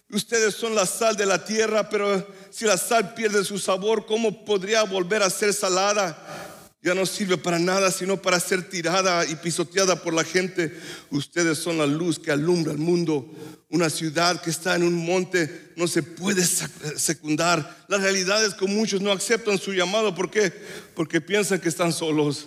Ustedes 0.09 0.55
son 0.55 0.73
la 0.73 0.85
sal 0.85 1.17
de 1.17 1.25
la 1.25 1.43
tierra, 1.43 1.89
pero 1.89 2.25
si 2.49 2.65
la 2.65 2.77
sal 2.77 3.13
pierde 3.13 3.43
su 3.43 3.59
sabor, 3.59 4.05
¿cómo 4.05 4.45
podría 4.45 4.83
volver 4.83 5.21
a 5.21 5.29
ser 5.29 5.53
salada? 5.53 6.46
Ya 6.87 6.95
no 6.95 7.05
sirve 7.05 7.35
para 7.35 7.59
nada, 7.59 7.91
sino 7.91 8.21
para 8.21 8.39
ser 8.39 8.69
tirada 8.69 9.25
y 9.25 9.35
pisoteada 9.35 10.01
por 10.01 10.13
la 10.13 10.23
gente. 10.23 10.73
Ustedes 11.09 11.57
son 11.57 11.79
la 11.79 11.85
luz 11.85 12.17
que 12.17 12.31
alumbra 12.31 12.71
el 12.71 12.77
mundo. 12.77 13.29
Una 13.69 13.89
ciudad 13.89 14.41
que 14.41 14.49
está 14.49 14.77
en 14.77 14.83
un 14.83 14.93
monte 14.93 15.73
no 15.75 15.85
se 15.89 16.01
puede 16.01 16.45
secundar. 16.45 17.83
La 17.89 17.97
realidad 17.97 18.41
es 18.45 18.53
que 18.53 18.67
muchos 18.67 19.01
no 19.01 19.11
aceptan 19.11 19.57
su 19.57 19.73
llamado. 19.73 20.15
¿Por 20.15 20.31
qué? 20.31 20.53
Porque 20.95 21.19
piensan 21.19 21.59
que 21.59 21.67
están 21.67 21.91
solos 21.91 22.45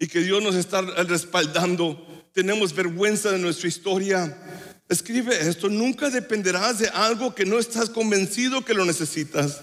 y 0.00 0.08
que 0.08 0.24
Dios 0.24 0.42
nos 0.42 0.56
está 0.56 0.80
respaldando. 0.80 2.04
Tenemos 2.32 2.74
vergüenza 2.74 3.30
de 3.30 3.38
nuestra 3.38 3.68
historia. 3.68 4.36
Escribe 4.88 5.48
esto, 5.48 5.68
nunca 5.68 6.10
dependerás 6.10 6.80
de 6.80 6.88
algo 6.88 7.32
que 7.32 7.46
no 7.46 7.60
estás 7.60 7.90
convencido 7.90 8.64
que 8.64 8.74
lo 8.74 8.84
necesitas. 8.84 9.60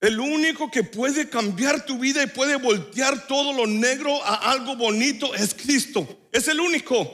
El 0.00 0.20
único 0.20 0.70
que 0.70 0.82
puede 0.82 1.28
cambiar 1.28 1.86
tu 1.86 1.98
vida 1.98 2.22
y 2.22 2.26
puede 2.26 2.56
voltear 2.56 3.26
todo 3.26 3.52
lo 3.52 3.66
negro 3.66 4.22
a 4.24 4.52
algo 4.52 4.76
bonito 4.76 5.34
es 5.34 5.54
Cristo. 5.54 6.28
Es 6.30 6.48
el 6.48 6.60
único. 6.60 7.10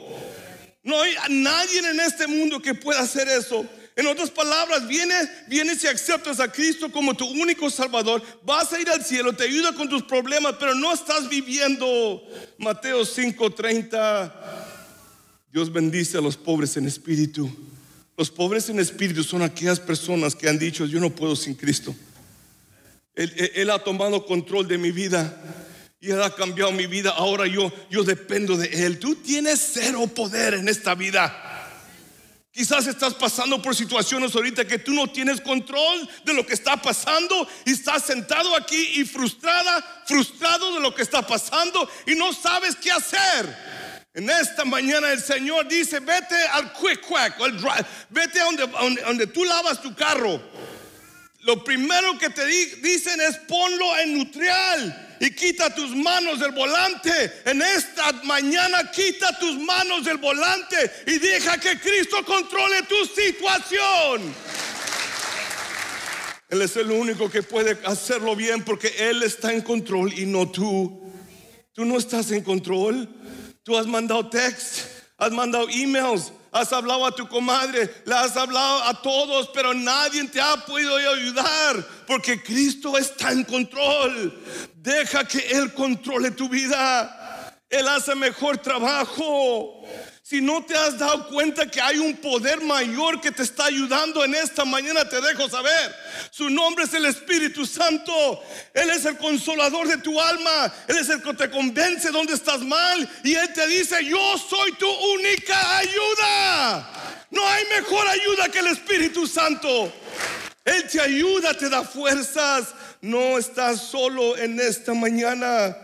No 0.82 1.00
hay 1.00 1.14
nadie 1.30 1.78
en 1.78 2.00
este 2.00 2.26
mundo 2.26 2.60
que 2.60 2.74
pueda 2.74 3.00
hacer 3.00 3.28
eso. 3.28 3.64
En 3.94 4.06
otras 4.06 4.30
palabras, 4.30 4.88
vienes, 4.88 5.28
vienes 5.48 5.84
y 5.84 5.86
aceptas 5.86 6.40
a 6.40 6.50
Cristo 6.50 6.90
como 6.90 7.14
tu 7.14 7.26
único 7.26 7.68
Salvador, 7.70 8.22
vas 8.42 8.72
a 8.72 8.80
ir 8.80 8.88
al 8.88 9.04
cielo, 9.04 9.34
te 9.34 9.44
ayuda 9.44 9.74
con 9.74 9.88
tus 9.88 10.02
problemas, 10.02 10.54
pero 10.58 10.74
no 10.74 10.92
estás 10.92 11.28
viviendo. 11.28 12.22
Mateo 12.58 13.04
5:30. 13.04 14.32
Dios 15.52 15.70
bendice 15.70 16.16
a 16.16 16.22
los 16.22 16.36
pobres 16.36 16.76
en 16.78 16.86
espíritu. 16.86 17.54
Los 18.16 18.30
pobres 18.30 18.70
en 18.70 18.80
espíritu 18.80 19.22
son 19.22 19.42
aquellas 19.42 19.78
personas 19.78 20.34
que 20.34 20.48
han 20.48 20.58
dicho, 20.58 20.86
yo 20.86 20.98
no 20.98 21.10
puedo 21.10 21.36
sin 21.36 21.54
Cristo. 21.54 21.94
Él, 23.14 23.70
ha 23.70 23.78
tomado 23.78 24.24
control 24.24 24.66
de 24.66 24.78
mi 24.78 24.90
vida 24.90 25.38
y 26.00 26.10
Él 26.10 26.22
ha 26.22 26.34
cambiado 26.34 26.72
mi 26.72 26.86
vida. 26.86 27.10
Ahora 27.10 27.46
yo, 27.46 27.72
yo 27.90 28.04
dependo 28.04 28.56
de 28.56 28.86
Él. 28.86 28.98
Tú 28.98 29.16
tienes 29.16 29.70
cero 29.74 30.06
poder 30.06 30.54
en 30.54 30.68
esta 30.68 30.94
vida. 30.94 31.48
Quizás 32.50 32.86
estás 32.86 33.14
pasando 33.14 33.62
por 33.62 33.74
situaciones 33.74 34.34
ahorita 34.34 34.66
que 34.66 34.78
tú 34.78 34.92
no 34.92 35.10
tienes 35.10 35.40
control 35.40 36.08
de 36.24 36.34
lo 36.34 36.44
que 36.44 36.52
está 36.52 36.76
pasando 36.76 37.48
y 37.64 37.72
estás 37.72 38.04
sentado 38.04 38.54
aquí 38.54 39.00
y 39.00 39.04
frustrada, 39.04 40.04
frustrado 40.06 40.74
de 40.74 40.80
lo 40.80 40.94
que 40.94 41.00
está 41.00 41.26
pasando 41.26 41.88
y 42.06 42.14
no 42.14 42.32
sabes 42.34 42.76
qué 42.76 42.90
hacer. 42.92 43.56
En 44.12 44.28
esta 44.28 44.66
mañana 44.66 45.12
el 45.12 45.22
Señor 45.22 45.66
dice, 45.66 46.00
vete 46.00 46.36
al 46.52 46.74
quick 46.74 47.00
quack, 47.00 47.38
vete 48.10 48.40
a 48.40 48.44
donde, 48.44 48.66
donde, 48.66 49.02
donde 49.02 49.26
tú 49.28 49.44
lavas 49.44 49.80
tu 49.80 49.94
carro 49.94 50.38
lo 51.42 51.62
primero 51.64 52.18
que 52.18 52.30
te 52.30 52.46
dicen 52.46 53.20
es 53.20 53.36
ponlo 53.38 53.98
en 53.98 54.14
neutral 54.14 55.16
y 55.20 55.30
quita 55.32 55.74
tus 55.74 55.94
manos 55.94 56.40
del 56.40 56.52
volante. 56.52 57.10
En 57.44 57.60
esta 57.62 58.12
mañana 58.24 58.90
quita 58.90 59.38
tus 59.38 59.58
manos 59.58 60.04
del 60.04 60.18
volante 60.18 60.76
y 61.06 61.18
deja 61.18 61.58
que 61.58 61.78
Cristo 61.80 62.24
controle 62.24 62.82
tu 62.82 63.04
situación. 63.06 64.34
Él 66.48 66.62
es 66.62 66.76
el 66.76 66.90
único 66.90 67.30
que 67.30 67.42
puede 67.42 67.78
hacerlo 67.86 68.36
bien 68.36 68.62
porque 68.62 68.94
Él 68.98 69.22
está 69.22 69.52
en 69.52 69.62
control 69.62 70.12
y 70.16 70.26
no 70.26 70.50
tú. 70.50 71.02
Tú 71.72 71.84
no 71.84 71.96
estás 71.98 72.30
en 72.30 72.42
control. 72.42 73.08
Tú 73.64 73.76
has 73.78 73.86
mandado 73.86 74.28
text, 74.28 74.86
has 75.18 75.30
mandado 75.32 75.68
emails, 75.70 76.32
has 76.52 76.70
hablado 76.70 77.06
a 77.06 77.12
tu 77.12 77.26
comadre, 77.26 77.88
le 78.04 78.14
has 78.14 78.36
hablado 78.36 78.82
a 78.84 79.00
todos, 79.00 79.48
pero 79.54 79.72
nadie 79.72 80.28
te 80.28 80.38
ha 80.38 80.56
podido 80.56 80.94
ayudar 80.96 81.82
porque 82.06 82.42
Cristo 82.42 82.98
está 82.98 83.32
en 83.32 83.42
control. 83.44 84.38
Deja 84.76 85.24
que 85.24 85.38
Él 85.38 85.72
controle 85.72 86.30
tu 86.30 86.50
vida. 86.50 87.56
Él 87.70 87.88
hace 87.88 88.14
mejor 88.14 88.58
trabajo. 88.58 89.82
Si 90.24 90.40
no 90.40 90.64
te 90.64 90.76
has 90.76 90.98
dado 90.98 91.26
cuenta 91.26 91.68
que 91.68 91.80
hay 91.80 91.98
un 91.98 92.16
poder 92.16 92.60
mayor 92.60 93.20
que 93.20 93.32
te 93.32 93.42
está 93.42 93.64
ayudando 93.64 94.24
en 94.24 94.36
esta 94.36 94.64
mañana, 94.64 95.08
te 95.08 95.20
dejo 95.20 95.48
saber. 95.48 95.92
Su 96.30 96.48
nombre 96.48 96.84
es 96.84 96.94
el 96.94 97.06
Espíritu 97.06 97.66
Santo. 97.66 98.40
Él 98.72 98.88
es 98.90 99.04
el 99.04 99.18
consolador 99.18 99.88
de 99.88 99.98
tu 99.98 100.20
alma. 100.20 100.72
Él 100.86 100.98
es 100.98 101.08
el 101.08 101.20
que 101.22 101.34
te 101.34 101.50
convence 101.50 102.12
donde 102.12 102.34
estás 102.34 102.60
mal. 102.60 103.10
Y 103.24 103.34
Él 103.34 103.52
te 103.52 103.66
dice, 103.66 104.04
yo 104.04 104.38
soy 104.38 104.72
tu 104.74 104.88
única 104.88 105.78
ayuda. 105.78 107.26
No 107.32 107.44
hay 107.44 107.64
mejor 107.80 108.06
ayuda 108.06 108.48
que 108.48 108.60
el 108.60 108.68
Espíritu 108.68 109.26
Santo. 109.26 109.92
Él 110.64 110.88
te 110.88 111.00
ayuda, 111.00 111.52
te 111.52 111.68
da 111.68 111.82
fuerzas. 111.82 112.68
No 113.00 113.38
estás 113.38 113.80
solo 113.80 114.36
en 114.36 114.60
esta 114.60 114.94
mañana. 114.94 115.76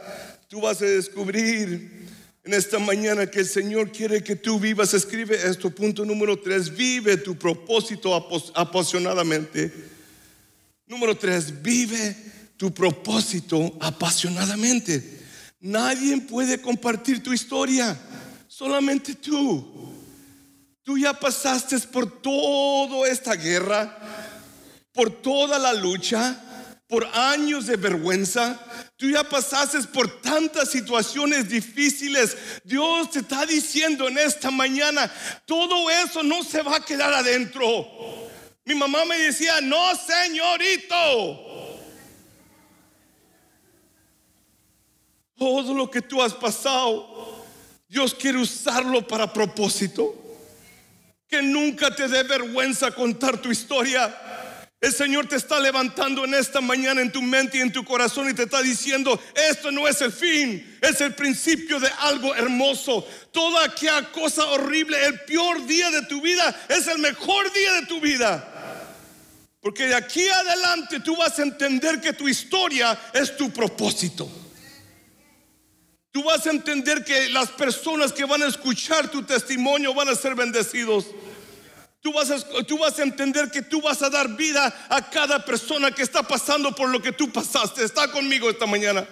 Tú 0.49 0.61
vas 0.61 0.80
a 0.80 0.85
descubrir 0.85 1.97
en 2.45 2.54
esta 2.54 2.78
mañana 2.78 3.26
que 3.26 3.40
el 3.40 3.49
Señor 3.49 3.92
quiere 3.92 4.23
que 4.23 4.37
tú 4.37 4.59
vivas. 4.59 4.95
Escribe 4.95 5.37
esto, 5.37 5.71
punto 5.71 6.04
número 6.04 6.38
tres. 6.38 6.75
Vive 6.75 7.16
tu 7.16 7.37
propósito 7.37 8.14
apasionadamente. 8.54 9.73
Número 10.87 11.16
tres, 11.16 11.62
vive 11.62 12.16
tu 12.57 12.73
propósito 12.73 13.76
apasionadamente. 13.80 15.21
Nadie 15.61 16.18
puede 16.23 16.61
compartir 16.61 17.23
tu 17.23 17.33
historia, 17.33 17.99
solamente 18.47 19.14
tú. 19.14 19.92
Tú 20.83 20.97
ya 20.97 21.12
pasaste 21.12 21.78
por 21.80 22.23
toda 22.23 23.07
esta 23.09 23.35
guerra, 23.35 23.99
por 24.92 25.11
toda 25.11 25.59
la 25.59 25.75
lucha, 25.75 26.42
por 26.88 27.04
años 27.12 27.66
de 27.66 27.76
vergüenza. 27.76 28.59
Tú 28.97 29.11
ya 29.11 29.23
pasaste 29.23 29.78
por 29.92 30.21
tantas 30.23 30.71
situaciones 30.71 31.49
difíciles. 31.49 32.37
Dios 32.64 33.11
te 33.11 33.21
está 33.21 33.47
diciendo 33.47 34.09
en 34.09 34.18
esta 34.18 34.50
mañana, 34.50 35.12
todo 35.45 35.90
eso 35.90 36.23
no 36.23 36.42
se 36.42 36.62
va 36.62 36.76
a 36.76 36.85
quedar 36.85 37.12
adentro. 37.12 37.87
Mi 38.64 38.75
mamá 38.75 39.04
me 39.04 39.18
decía, 39.18 39.61
no, 39.61 39.95
señorito. 39.95 40.97
Todo 45.37 45.73
lo 45.75 45.88
que 45.90 46.02
tú 46.02 46.21
has 46.21 46.35
pasado, 46.35 47.45
Dios 47.87 48.14
quiere 48.14 48.38
usarlo 48.38 49.07
para 49.07 49.33
propósito. 49.33 50.14
Que 51.28 51.42
nunca 51.42 51.95
te 51.95 52.09
dé 52.09 52.23
vergüenza 52.23 52.90
contar 52.90 53.40
tu 53.40 53.50
historia. 53.50 54.27
El 54.80 54.92
Señor 54.92 55.26
te 55.26 55.35
está 55.35 55.58
levantando 55.58 56.25
en 56.25 56.35
esta 56.35 56.61
mañana 56.61 57.00
en 57.00 57.11
tu 57.11 57.20
mente 57.20 57.58
y 57.58 57.61
en 57.62 57.73
tu 57.73 57.85
corazón 57.85 58.30
y 58.30 58.35
te 58.35 58.44
está 58.44 58.62
diciendo, 58.62 59.20
esto 59.35 59.73
no 59.73 59.88
es 59.88 60.00
el 60.00 60.12
fin, 60.12 60.78
es 60.80 61.00
el 61.00 61.14
principio 61.14 61.80
de 61.80 61.90
algo 61.99 62.32
hermoso. 62.37 63.04
Toda 63.32 63.64
aquella 63.64 64.12
cosa 64.12 64.44
horrible, 64.44 65.04
el 65.04 65.20
peor 65.23 65.66
día 65.66 65.90
de 65.90 66.02
tu 66.02 66.20
vida, 66.20 66.54
es 66.68 66.87
el 66.87 66.99
mejor 66.99 67.52
día 67.52 67.73
de 67.80 67.87
tu 67.87 68.00
vida. 68.00 68.54
Porque 69.61 69.87
de 69.88 69.97
aquí 69.97 70.28
adelante 70.28 71.00
tú 71.00 71.16
vas 71.16 71.37
a 71.40 71.42
entender 71.42 72.00
que 72.00 72.12
tu 72.12 72.28
historia 72.28 72.97
es 73.12 73.37
tu 73.37 73.50
propósito. 73.50 74.30
Tú 76.12 76.23
vas 76.23 76.47
a 76.47 76.50
entender 76.50 77.04
que 77.04 77.28
las 77.30 77.50
personas 77.50 78.12
que 78.12 78.25
van 78.25 78.42
a 78.42 78.47
escuchar 78.47 79.11
tu 79.11 79.25
testimonio 79.25 79.92
van 79.92 80.08
a 80.08 80.14
ser 80.14 80.37
bendecidos. 80.37 81.06
Tú 82.00 82.12
vas, 82.12 82.30
a, 82.30 82.38
tú 82.64 82.78
vas 82.78 82.98
a 82.98 83.02
entender 83.02 83.50
que 83.50 83.62
tú 83.62 83.82
vas 83.82 84.02
a 84.02 84.10
dar 84.10 84.36
vida 84.36 84.72
a 84.88 85.10
cada 85.10 85.44
persona 85.44 85.90
que 85.90 86.02
está 86.02 86.22
pasando 86.22 86.74
por 86.74 86.88
lo 86.88 87.02
que 87.02 87.12
tú 87.12 87.30
pasaste. 87.32 87.84
Está 87.84 88.10
conmigo 88.10 88.48
esta 88.48 88.66
mañana. 88.66 89.06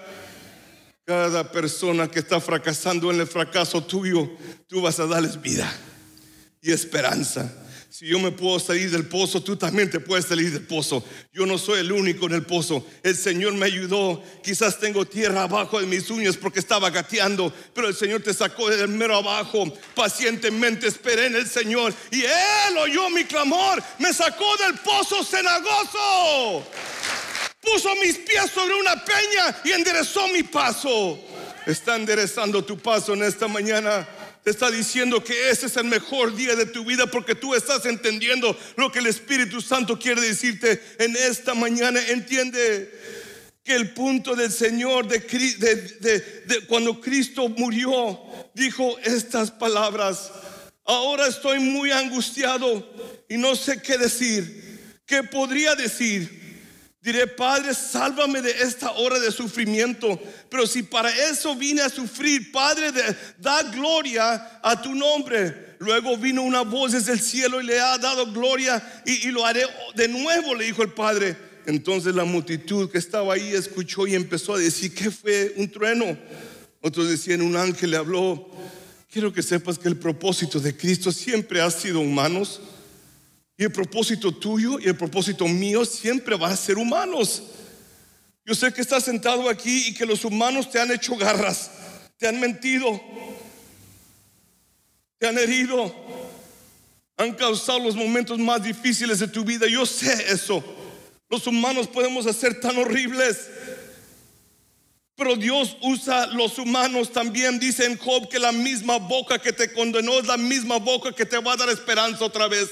Cada 1.04 1.50
persona 1.50 2.08
que 2.08 2.20
está 2.20 2.40
fracasando 2.40 3.10
en 3.12 3.20
el 3.20 3.26
fracaso 3.26 3.82
tuyo, 3.82 4.30
tú 4.68 4.82
vas 4.82 4.98
a 5.00 5.06
darles 5.06 5.40
vida 5.40 5.72
y 6.62 6.72
esperanza. 6.72 7.52
Si 7.98 8.04
yo 8.04 8.18
me 8.18 8.30
puedo 8.30 8.60
salir 8.60 8.90
del 8.90 9.06
pozo, 9.06 9.42
tú 9.42 9.56
también 9.56 9.88
te 9.88 10.00
puedes 10.00 10.26
salir 10.26 10.52
del 10.52 10.66
pozo. 10.66 11.02
Yo 11.32 11.46
no 11.46 11.56
soy 11.56 11.80
el 11.80 11.90
único 11.90 12.26
en 12.26 12.34
el 12.34 12.42
pozo. 12.42 12.86
El 13.02 13.16
Señor 13.16 13.54
me 13.54 13.64
ayudó. 13.64 14.22
Quizás 14.44 14.78
tengo 14.78 15.06
tierra 15.06 15.44
abajo 15.44 15.80
de 15.80 15.86
mis 15.86 16.10
uñas 16.10 16.36
porque 16.36 16.58
estaba 16.58 16.90
gateando, 16.90 17.50
pero 17.72 17.88
el 17.88 17.94
Señor 17.94 18.22
te 18.22 18.34
sacó 18.34 18.68
del 18.68 18.88
mero 18.88 19.16
abajo. 19.16 19.72
Pacientemente 19.94 20.86
esperé 20.86 21.28
en 21.28 21.36
el 21.36 21.48
Señor 21.48 21.94
y 22.10 22.20
Él 22.20 22.76
oyó 22.76 23.08
mi 23.08 23.24
clamor. 23.24 23.82
Me 23.98 24.12
sacó 24.12 24.44
del 24.58 24.74
pozo 24.74 25.24
cenagoso. 25.24 26.66
Puso 27.62 27.94
mis 28.02 28.18
pies 28.18 28.50
sobre 28.54 28.74
una 28.74 29.02
peña 29.06 29.56
y 29.64 29.72
enderezó 29.72 30.28
mi 30.28 30.42
paso. 30.42 31.18
Está 31.64 31.96
enderezando 31.96 32.62
tu 32.62 32.76
paso 32.76 33.14
en 33.14 33.22
esta 33.22 33.48
mañana 33.48 34.06
está 34.50 34.70
diciendo 34.70 35.24
que 35.24 35.50
ese 35.50 35.66
es 35.66 35.76
el 35.76 35.84
mejor 35.84 36.34
día 36.34 36.54
de 36.54 36.66
tu 36.66 36.84
vida 36.84 37.06
porque 37.06 37.34
tú 37.34 37.54
estás 37.54 37.84
entendiendo 37.84 38.56
lo 38.76 38.92
que 38.92 39.00
el 39.00 39.06
Espíritu 39.06 39.60
Santo 39.60 39.98
quiere 39.98 40.20
decirte 40.20 40.80
en 40.98 41.16
esta 41.16 41.54
mañana. 41.54 42.00
Entiende 42.08 42.92
que 43.64 43.74
el 43.74 43.92
punto 43.92 44.36
del 44.36 44.52
Señor 44.52 45.08
de, 45.08 45.18
de, 45.18 46.66
cuando 46.68 47.00
Cristo 47.00 47.48
murió 47.48 48.20
dijo 48.54 48.96
estas 49.00 49.50
palabras. 49.50 50.30
Ahora 50.84 51.26
estoy 51.26 51.58
muy 51.58 51.90
angustiado 51.90 52.88
y 53.28 53.36
no 53.36 53.56
sé 53.56 53.82
qué 53.82 53.98
decir. 53.98 55.02
¿Qué 55.04 55.24
podría 55.24 55.74
decir? 55.74 56.35
Diré, 57.06 57.28
Padre, 57.28 57.72
sálvame 57.72 58.42
de 58.42 58.50
esta 58.50 58.90
hora 58.90 59.20
de 59.20 59.30
sufrimiento. 59.30 60.20
Pero 60.50 60.66
si 60.66 60.82
para 60.82 61.08
eso 61.30 61.54
vine 61.54 61.80
a 61.82 61.88
sufrir, 61.88 62.50
Padre, 62.50 62.90
da 63.38 63.62
gloria 63.62 64.58
a 64.60 64.82
tu 64.82 64.92
nombre. 64.92 65.76
Luego 65.78 66.16
vino 66.16 66.42
una 66.42 66.62
voz 66.62 66.90
desde 66.90 67.12
el 67.12 67.20
cielo 67.20 67.60
y 67.60 67.64
le 67.64 67.78
ha 67.78 67.96
dado 67.96 68.32
gloria 68.32 68.82
y, 69.06 69.28
y 69.28 69.30
lo 69.30 69.46
haré 69.46 69.62
de 69.94 70.08
nuevo, 70.08 70.56
le 70.56 70.64
dijo 70.64 70.82
el 70.82 70.94
Padre. 70.94 71.36
Entonces 71.64 72.12
la 72.12 72.24
multitud 72.24 72.90
que 72.90 72.98
estaba 72.98 73.34
ahí 73.34 73.54
escuchó 73.54 74.08
y 74.08 74.16
empezó 74.16 74.54
a 74.54 74.58
decir, 74.58 74.92
¿qué 74.92 75.12
fue? 75.12 75.54
Un 75.58 75.70
trueno. 75.70 76.18
Otros 76.80 77.08
decían, 77.08 77.40
un 77.40 77.54
ángel 77.54 77.92
le 77.92 77.98
habló. 77.98 78.50
Quiero 79.12 79.32
que 79.32 79.44
sepas 79.44 79.78
que 79.78 79.86
el 79.86 79.96
propósito 79.96 80.58
de 80.58 80.76
Cristo 80.76 81.12
siempre 81.12 81.60
ha 81.60 81.70
sido 81.70 82.00
humanos. 82.00 82.60
Y 83.58 83.64
el 83.64 83.72
propósito 83.72 84.32
tuyo 84.32 84.78
y 84.78 84.86
el 84.86 84.96
propósito 84.96 85.46
mío 85.48 85.84
siempre 85.84 86.36
va 86.36 86.48
a 86.48 86.56
ser 86.56 86.76
humanos. 86.76 87.42
Yo 88.44 88.54
sé 88.54 88.72
que 88.72 88.82
estás 88.82 89.04
sentado 89.04 89.48
aquí 89.48 89.88
y 89.88 89.94
que 89.94 90.06
los 90.06 90.24
humanos 90.24 90.70
te 90.70 90.80
han 90.80 90.90
hecho 90.90 91.16
garras, 91.16 91.70
te 92.16 92.28
han 92.28 92.38
mentido, 92.38 93.00
te 95.18 95.26
han 95.26 95.38
herido, 95.38 95.92
han 97.16 97.32
causado 97.32 97.80
los 97.80 97.96
momentos 97.96 98.38
más 98.38 98.62
difíciles 98.62 99.18
de 99.18 99.28
tu 99.28 99.44
vida. 99.44 99.66
Yo 99.66 99.86
sé 99.86 100.30
eso. 100.30 100.62
Los 101.28 101.46
humanos 101.46 101.88
podemos 101.88 102.26
hacer 102.26 102.60
tan 102.60 102.76
horribles. 102.76 103.48
Pero 105.16 105.34
Dios 105.34 105.78
usa 105.80 106.26
los 106.26 106.58
humanos 106.58 107.10
también. 107.10 107.58
Dice 107.58 107.86
en 107.86 107.96
Job 107.96 108.28
que 108.28 108.38
la 108.38 108.52
misma 108.52 108.98
boca 108.98 109.38
que 109.38 109.52
te 109.52 109.72
condenó 109.72 110.20
es 110.20 110.26
la 110.26 110.36
misma 110.36 110.76
boca 110.76 111.12
que 111.12 111.24
te 111.24 111.38
va 111.38 111.54
a 111.54 111.56
dar 111.56 111.70
esperanza 111.70 112.24
otra 112.24 112.48
vez. 112.48 112.68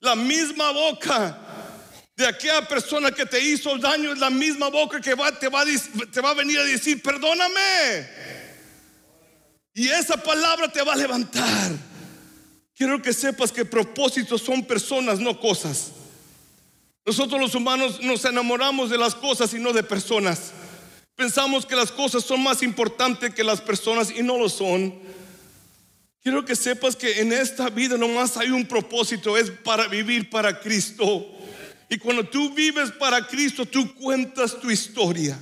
La 0.00 0.16
misma 0.16 0.72
boca 0.72 1.38
de 2.16 2.26
aquella 2.26 2.66
persona 2.66 3.10
que 3.10 3.24
te 3.24 3.40
hizo 3.40 3.76
daño 3.78 4.12
es 4.12 4.18
la 4.18 4.30
misma 4.30 4.68
boca 4.68 5.00
que 5.00 5.14
va, 5.14 5.38
te, 5.38 5.48
va, 5.48 5.60
a 5.60 6.34
venir 6.34 6.58
a 6.58 6.64
decir, 6.64 7.02
perdóname. 7.02 8.08
Y 9.74 9.88
esa 9.88 10.16
palabra 10.16 10.70
te 10.70 10.82
va 10.82 10.94
a 10.94 10.96
levantar. 10.96 11.72
Quiero 12.74 13.00
que 13.00 13.12
sepas 13.12 13.52
que 13.52 13.64
propósitos 13.64 14.42
son 14.42 14.64
personas, 14.64 15.20
no 15.20 15.38
cosas. 15.38 15.92
Nosotros 17.04 17.40
los 17.40 17.54
humanos 17.54 18.00
nos 18.00 18.24
enamoramos 18.24 18.90
de 18.90 18.98
las 18.98 19.14
cosas 19.14 19.52
y 19.54 19.58
no 19.58 19.72
de 19.72 19.82
personas. 19.82 20.52
Pensamos 21.14 21.66
que 21.66 21.76
las 21.76 21.92
cosas 21.92 22.24
son 22.24 22.42
más 22.42 22.62
importantes 22.62 23.34
que 23.34 23.44
las 23.44 23.60
personas 23.60 24.10
y 24.10 24.22
no 24.22 24.38
lo 24.38 24.48
son. 24.48 24.98
Quiero 26.22 26.44
que 26.44 26.54
sepas 26.54 26.96
que 26.96 27.20
en 27.20 27.32
esta 27.32 27.70
vida 27.70 27.96
nomás 27.96 28.36
hay 28.36 28.50
un 28.50 28.66
propósito, 28.66 29.38
es 29.38 29.50
para 29.50 29.88
vivir 29.88 30.28
para 30.28 30.60
Cristo. 30.60 31.26
Y 31.88 31.96
cuando 31.96 32.24
tú 32.28 32.52
vives 32.54 32.90
para 32.92 33.26
Cristo, 33.26 33.64
tú 33.64 33.94
cuentas 33.94 34.60
tu 34.60 34.70
historia. 34.70 35.38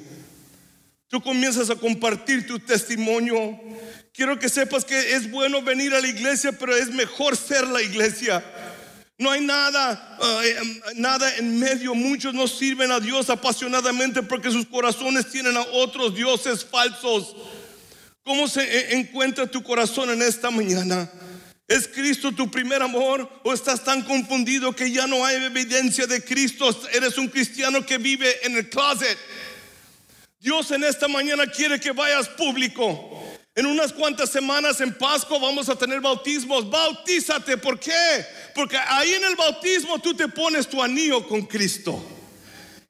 Tú 1.08 1.20
comienzas 1.20 1.68
a 1.70 1.74
compartir 1.74 2.46
tu 2.46 2.58
testimonio. 2.60 3.58
Quiero 4.12 4.38
que 4.38 4.48
sepas 4.48 4.84
que 4.84 5.14
es 5.14 5.30
bueno 5.30 5.62
venir 5.62 5.94
a 5.94 6.00
la 6.00 6.08
iglesia, 6.08 6.52
pero 6.52 6.76
es 6.76 6.90
mejor 6.90 7.36
ser 7.36 7.66
la 7.66 7.82
iglesia. 7.82 8.44
No 9.18 9.32
hay 9.32 9.40
nada, 9.40 10.18
eh, 10.44 10.80
nada 10.94 11.36
en 11.38 11.58
medio. 11.58 11.94
Muchos 11.94 12.34
no 12.34 12.46
sirven 12.46 12.92
a 12.92 13.00
Dios 13.00 13.30
apasionadamente 13.30 14.22
porque 14.22 14.50
sus 14.50 14.66
corazones 14.66 15.28
tienen 15.28 15.56
a 15.56 15.62
otros 15.72 16.14
dioses 16.14 16.64
falsos. 16.64 17.34
¿Cómo 18.28 18.46
se 18.46 18.60
e-, 18.60 18.98
encuentra 18.98 19.46
tu 19.46 19.62
corazón 19.62 20.10
en 20.10 20.20
esta 20.20 20.50
mañana? 20.50 21.10
¿Es 21.66 21.88
Cristo 21.88 22.30
tu 22.30 22.50
primer 22.50 22.82
amor 22.82 23.26
o 23.42 23.54
estás 23.54 23.82
tan 23.82 24.02
confundido 24.02 24.76
que 24.76 24.90
ya 24.90 25.06
no 25.06 25.24
hay 25.24 25.36
evidencia 25.36 26.06
de 26.06 26.22
Cristo? 26.22 26.78
Eres 26.92 27.16
un 27.16 27.28
cristiano 27.28 27.86
que 27.86 27.96
vive 27.96 28.46
en 28.46 28.54
el 28.58 28.68
closet. 28.68 29.16
Dios 30.38 30.70
en 30.72 30.84
esta 30.84 31.08
mañana 31.08 31.46
quiere 31.46 31.80
que 31.80 31.90
vayas 31.92 32.28
público. 32.28 33.18
En 33.54 33.64
unas 33.64 33.94
cuantas 33.94 34.28
semanas 34.28 34.78
en 34.82 34.92
Pascua 34.92 35.38
vamos 35.38 35.70
a 35.70 35.76
tener 35.76 36.02
bautismos. 36.02 36.68
Bautízate. 36.68 37.56
¿Por 37.56 37.80
qué? 37.80 38.26
Porque 38.54 38.76
ahí 38.76 39.14
en 39.14 39.24
el 39.24 39.36
bautismo 39.36 39.98
tú 40.00 40.12
te 40.12 40.28
pones 40.28 40.68
tu 40.68 40.82
anillo 40.82 41.26
con 41.26 41.46
Cristo. 41.46 42.17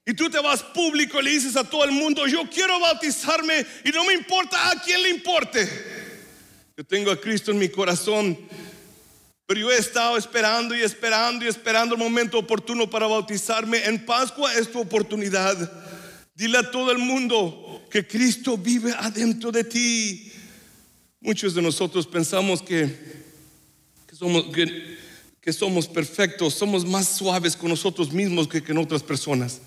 Y 0.08 0.14
tú 0.14 0.30
te 0.30 0.40
vas 0.40 0.62
público 0.62 1.20
y 1.20 1.24
le 1.24 1.30
dices 1.32 1.54
a 1.54 1.64
todo 1.64 1.84
el 1.84 1.92
mundo, 1.92 2.26
yo 2.26 2.48
quiero 2.48 2.80
bautizarme 2.80 3.66
y 3.84 3.90
no 3.90 4.06
me 4.06 4.14
importa 4.14 4.70
a 4.70 4.80
quién 4.80 5.02
le 5.02 5.10
importe. 5.10 5.68
Yo 6.74 6.82
tengo 6.82 7.10
a 7.10 7.20
Cristo 7.20 7.50
en 7.50 7.58
mi 7.58 7.68
corazón. 7.68 8.38
Pero 9.46 9.60
yo 9.60 9.70
he 9.70 9.76
estado 9.76 10.16
esperando 10.16 10.74
y 10.74 10.80
esperando 10.80 11.44
y 11.44 11.48
esperando 11.48 11.94
el 11.94 12.00
momento 12.00 12.38
oportuno 12.38 12.88
para 12.88 13.06
bautizarme. 13.06 13.84
En 13.84 14.06
Pascua 14.06 14.54
es 14.54 14.72
tu 14.72 14.80
oportunidad. 14.80 15.70
Dile 16.34 16.56
a 16.56 16.70
todo 16.70 16.90
el 16.90 16.98
mundo 16.98 17.86
que 17.90 18.06
Cristo 18.06 18.56
vive 18.56 18.94
adentro 18.98 19.52
de 19.52 19.64
ti. 19.64 20.32
Muchos 21.20 21.54
de 21.54 21.60
nosotros 21.60 22.06
pensamos 22.06 22.62
que, 22.62 22.98
somos, 24.14 24.46
que, 25.42 25.52
somos 25.52 25.86
perfectos, 25.86 26.54
somos 26.54 26.86
más 26.86 27.08
suaves 27.08 27.54
con 27.54 27.68
nosotros 27.68 28.10
mismos 28.10 28.48
que 28.48 28.64
con 28.64 28.78
otras 28.78 29.02
personas. 29.02 29.60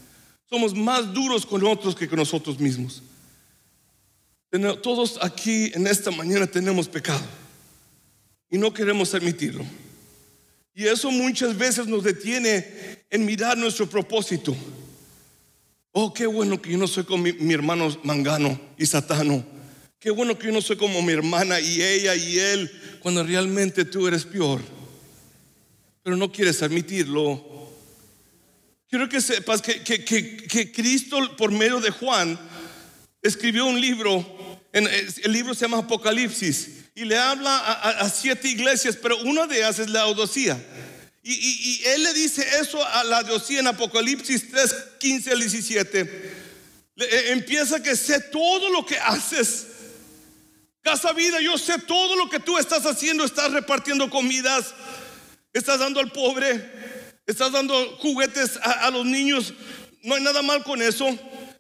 Somos 0.52 0.76
más 0.76 1.14
duros 1.14 1.46
con 1.46 1.66
otros 1.66 1.96
que 1.96 2.10
con 2.10 2.20
nosotros 2.20 2.60
mismos. 2.60 3.02
Todos 4.84 5.18
aquí 5.22 5.72
en 5.74 5.88
esta 5.88 6.12
mañana 6.12 6.46
tenemos 6.46 6.90
pecado 6.90 7.24
y 8.50 8.58
no 8.58 8.74
queremos 8.74 9.14
admitirlo. 9.14 9.64
Y 10.76 10.88
eso 10.88 11.10
muchas 11.10 11.58
veces 11.58 11.88
nos 11.88 12.04
detiene 12.04 12.68
en 13.10 13.24
mirar 13.24 13.58
nuestro 13.58 13.88
propósito. 13.90 14.54
Oh, 15.94 16.14
qué 16.14 16.26
bueno 16.28 16.62
que 16.62 16.72
yo 16.72 16.78
no 16.78 16.88
soy 16.88 17.06
como 17.06 17.24
mi, 17.24 17.32
mi, 17.32 17.54
hermano 17.54 17.88
Mangano 18.04 18.60
y 18.78 18.86
Satano. 18.86 19.46
Qué 20.00 20.12
bueno 20.12 20.38
que 20.38 20.48
yo 20.48 20.54
no 20.54 20.62
soy 20.62 20.76
como 20.76 21.02
mi 21.02 21.14
hermana 21.14 21.62
y 21.62 21.82
ella 21.82 22.14
y 22.14 22.40
él, 22.40 22.70
cuando 23.02 23.24
realmente 23.24 23.86
tú 23.86 24.06
eres 24.06 24.26
peor. 24.26 24.60
Pero 26.04 26.18
no 26.18 26.30
quieres 26.30 26.62
admitirlo. 26.62 27.51
Quiero 28.92 29.08
que 29.08 29.22
sepas 29.22 29.62
que, 29.62 30.72
Cristo, 30.76 31.38
por 31.38 31.50
medio 31.50 31.80
de 31.80 31.92
Juan, 31.92 32.38
escribió 33.22 33.66
un 33.66 33.80
libro. 33.80 34.60
el 34.74 35.32
libro 35.32 35.54
se 35.54 35.62
llama 35.62 35.78
Apocalipsis 35.78 36.72
y 36.94 37.06
le 37.06 37.18
habla 37.18 37.58
a, 37.58 38.10
siete 38.10 38.50
iglesias, 38.50 38.98
pero 39.02 39.18
una 39.20 39.48
de 39.48 39.60
ellas 39.60 39.80
es 39.80 39.90
la 39.90 40.08
Odosía. 40.08 40.62
Y, 41.24 41.82
él 41.86 42.04
le 42.04 42.14
dice 42.14 42.46
eso 42.60 42.86
a 42.86 43.06
la 43.06 43.20
Odosía 43.20 43.62
en 43.62 43.68
Apocalipsis 43.68 44.52
3, 44.52 44.76
15 45.00 45.32
al 45.32 45.40
17. 45.40 46.34
E, 46.98 47.32
empieza 47.32 47.82
que 47.82 47.96
sé 47.96 48.20
todo 48.20 48.70
lo 48.72 48.86
que 48.86 48.98
haces. 48.98 49.68
Casa 50.82 51.14
Vida, 51.14 51.40
yo 51.40 51.58
sé 51.58 51.80
todo 51.80 52.18
lo 52.18 52.30
que 52.30 52.42
tú 52.42 52.58
estás 52.58 52.86
haciendo. 52.86 53.24
Estás 53.24 53.54
repartiendo 53.54 54.10
comidas, 54.10 54.74
estás 55.54 55.80
dando 55.80 56.02
al 56.02 56.12
pobre, 56.12 56.82
estás 57.26 57.52
dando 57.52 57.98
juguetes 57.98 58.58
a, 58.62 58.90
los 58.92 59.06
niños, 59.06 59.54
no 60.04 60.16
hay 60.16 60.24
nada 60.24 60.42
mal 60.42 60.64
con 60.64 60.82
eso, 60.82 61.08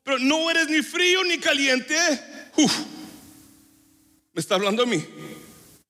pero 0.04 0.20
no 0.20 0.50
eres 0.50 0.68
ni 0.68 0.82
frío 0.82 1.24
ni 1.24 1.38
caliente. 1.38 1.96
me 4.34 4.40
está 4.40 4.56
hablando 4.56 4.84
a 4.84 4.86
mí. 4.86 5.04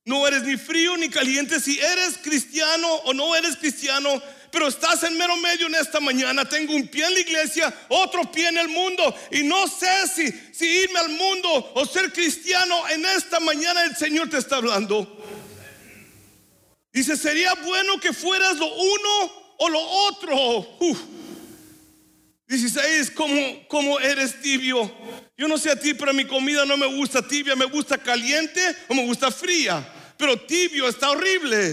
No 0.04 0.26
eres 0.26 0.42
ni 0.42 0.56
frío 0.56 0.96
ni 0.96 1.08
caliente 1.08 1.60
si 1.60 1.78
eres 1.78 2.18
cristiano 2.18 2.88
o 3.04 3.14
no 3.14 3.36
eres 3.36 3.56
cristiano, 3.56 4.20
pero 4.50 4.66
estás 4.66 5.04
en 5.04 5.16
mero 5.16 5.36
medio 5.36 5.68
en 5.68 5.76
esta 5.76 6.00
mañana. 6.00 6.44
Tengo 6.44 6.74
un 6.74 6.88
pie 6.88 7.06
en 7.06 7.14
la 7.14 7.20
iglesia, 7.20 7.72
otro 7.88 8.30
pie 8.30 8.48
en 8.48 8.58
el 8.58 8.68
mundo 8.68 9.14
y 9.30 9.44
no 9.44 9.68
sé 9.68 10.08
si, 10.12 10.30
si 10.52 10.66
irme 10.66 10.98
al 10.98 11.08
mundo 11.10 11.72
o 11.74 11.86
ser 11.86 12.12
cristiano. 12.12 12.88
En 12.88 13.04
esta 13.06 13.38
mañana 13.38 13.84
el 13.84 13.96
Señor 13.96 14.28
te 14.28 14.38
está 14.38 14.56
hablando. 14.56 15.20
Dice, 16.92 17.16
sería 17.16 17.54
bueno 17.54 17.98
que 18.00 18.12
fueras 18.12 18.58
lo 18.58 18.66
uno 18.66 19.41
o 19.62 19.68
lo 19.68 19.80
otro. 19.80 20.78
16, 22.48 23.12
como, 23.12 23.68
como 23.68 24.00
eres 24.00 24.40
tibio. 24.42 24.90
Yo 25.36 25.48
no 25.48 25.56
sé 25.56 25.70
a 25.70 25.78
ti, 25.78 25.94
pero 25.94 26.12
mi 26.12 26.24
comida 26.24 26.66
no 26.66 26.76
me 26.76 26.86
gusta 26.86 27.26
tibia, 27.26 27.56
me 27.56 27.64
gusta 27.66 27.96
caliente 27.96 28.60
o 28.88 28.94
me 28.94 29.06
gusta 29.06 29.30
fría. 29.30 29.86
Pero 30.18 30.38
tibio 30.40 30.88
está 30.88 31.10
horrible. 31.10 31.70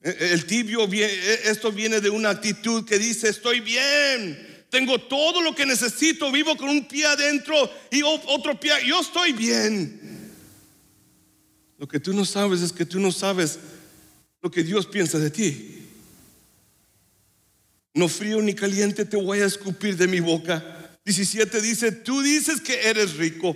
E, 0.00 0.10
e, 0.10 0.32
el 0.32 0.46
tibio, 0.46 0.88
e, 0.90 1.40
esto 1.44 1.72
viene 1.72 2.00
de 2.00 2.10
una 2.10 2.30
actitud 2.30 2.84
que 2.86 2.98
dice, 2.98 3.28
estoy 3.28 3.60
bien, 3.60 4.64
tengo 4.70 4.98
todo 4.98 5.42
lo 5.42 5.54
que 5.54 5.66
necesito, 5.66 6.30
vivo 6.30 6.56
con 6.56 6.68
un 6.68 6.86
pie 6.86 7.06
adentro 7.06 7.70
y 7.90 8.02
otro 8.02 8.58
pie, 8.58 8.72
yo 8.86 9.00
estoy 9.00 9.32
bien. 9.32 10.32
Lo 11.78 11.88
que 11.88 12.00
tú 12.00 12.14
no 12.14 12.24
sabes 12.24 12.62
es 12.62 12.72
que 12.72 12.86
tú 12.86 13.00
no 13.00 13.10
sabes 13.12 13.58
lo 14.40 14.50
que 14.50 14.62
Dios 14.62 14.86
piensa 14.86 15.18
de 15.18 15.30
ti. 15.30 15.83
No 17.94 18.08
frío 18.08 18.42
ni 18.42 18.54
caliente 18.54 19.04
te 19.04 19.16
voy 19.16 19.40
a 19.40 19.46
escupir 19.46 19.96
de 19.96 20.08
mi 20.08 20.18
boca. 20.18 20.90
17 21.04 21.60
dice, 21.60 21.92
tú 21.92 22.22
dices 22.22 22.60
que 22.60 22.88
eres 22.88 23.16
rico. 23.16 23.54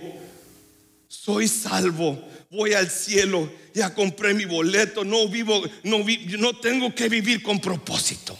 Soy 1.09 1.47
salvo, 1.49 2.25
voy 2.49 2.73
al 2.73 2.89
cielo, 2.89 3.51
ya 3.73 3.93
compré 3.93 4.33
mi 4.33 4.45
boleto, 4.45 5.03
no 5.03 5.27
vivo, 5.27 5.61
no, 5.83 5.99
no 6.37 6.59
tengo 6.59 6.95
que 6.95 7.09
vivir 7.09 7.43
con 7.43 7.59
propósito. 7.59 8.37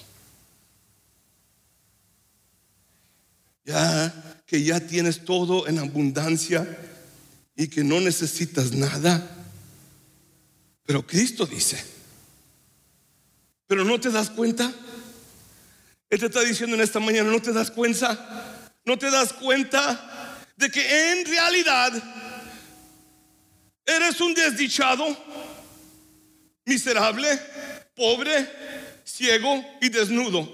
Ya 3.66 4.42
que 4.46 4.64
ya 4.64 4.80
tienes 4.80 5.26
todo 5.26 5.68
en 5.68 5.80
abundancia 5.80 6.66
y 7.56 7.68
que 7.68 7.84
no 7.84 8.00
necesitas 8.00 8.72
nada. 8.72 9.36
Pero 10.86 11.06
Cristo 11.06 11.46
dice, 11.46 11.84
pero 13.68 13.84
no 13.84 14.00
te 14.00 14.10
das 14.10 14.30
cuenta 14.30 14.74
él 16.10 16.20
te 16.20 16.26
está 16.26 16.42
diciendo 16.42 16.76
en 16.76 16.82
esta 16.82 17.00
mañana, 17.00 17.32
¿no 17.32 17.42
te 17.42 17.54
das 17.54 17.70
cuenta? 17.70 18.72
¿No 18.84 18.98
te 18.98 19.12
das 19.12 19.34
cuenta 19.34 20.40
de 20.56 20.72
que 20.72 21.12
en 21.12 21.26
realidad 21.26 21.94
eres 23.86 24.20
un 24.20 24.34
desdichado, 24.34 25.06
miserable, 26.66 27.40
pobre, 27.96 28.50
ciego 29.04 29.64
y 29.82 29.90
desnudo? 29.90 30.50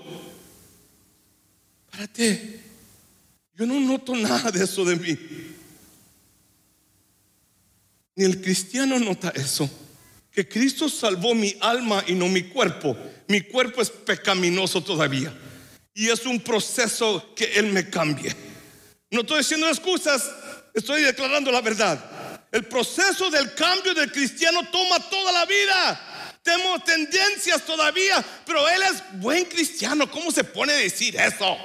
Párate. 1.89 2.61
Yo 3.53 3.65
no 3.65 3.79
noto 3.79 4.13
nada 4.17 4.51
de 4.51 4.65
eso 4.65 4.83
de 4.83 4.97
mí. 4.97 5.17
Ni 8.15 8.25
el 8.25 8.41
cristiano 8.41 8.99
nota 8.99 9.29
eso. 9.29 9.69
Que 10.35 10.47
Cristo 10.47 10.89
salvó 10.89 11.33
mi 11.33 11.55
alma 11.61 12.03
y 12.07 12.13
no 12.13 12.27
mi 12.27 12.43
cuerpo. 12.43 12.97
Mi 13.27 13.39
cuerpo 13.41 13.81
es 13.81 13.89
pecaminoso 13.89 14.83
todavía. 14.83 15.33
Y 15.93 16.09
es 16.09 16.25
un 16.25 16.41
proceso 16.41 17.33
que 17.33 17.45
Él 17.53 17.67
me 17.67 17.89
cambie. 17.89 18.35
No 19.09 19.21
estoy 19.21 19.37
diciendo 19.37 19.69
excusas, 19.69 20.29
estoy 20.73 21.03
declarando 21.03 21.51
la 21.53 21.61
verdad. 21.61 22.47
El 22.51 22.65
proceso 22.65 23.29
del 23.29 23.53
cambio 23.53 23.93
del 23.93 24.11
cristiano 24.11 24.67
toma 24.69 24.99
toda 25.09 25.31
la 25.31 25.45
vida. 25.45 26.37
Tenemos 26.43 26.83
tendencias 26.83 27.65
todavía, 27.65 28.23
pero 28.45 28.67
Él 28.67 28.81
es 28.83 29.21
buen 29.21 29.45
cristiano. 29.45 30.11
¿Cómo 30.11 30.31
se 30.31 30.43
pone 30.43 30.73
a 30.73 30.77
decir 30.77 31.15
eso? 31.15 31.57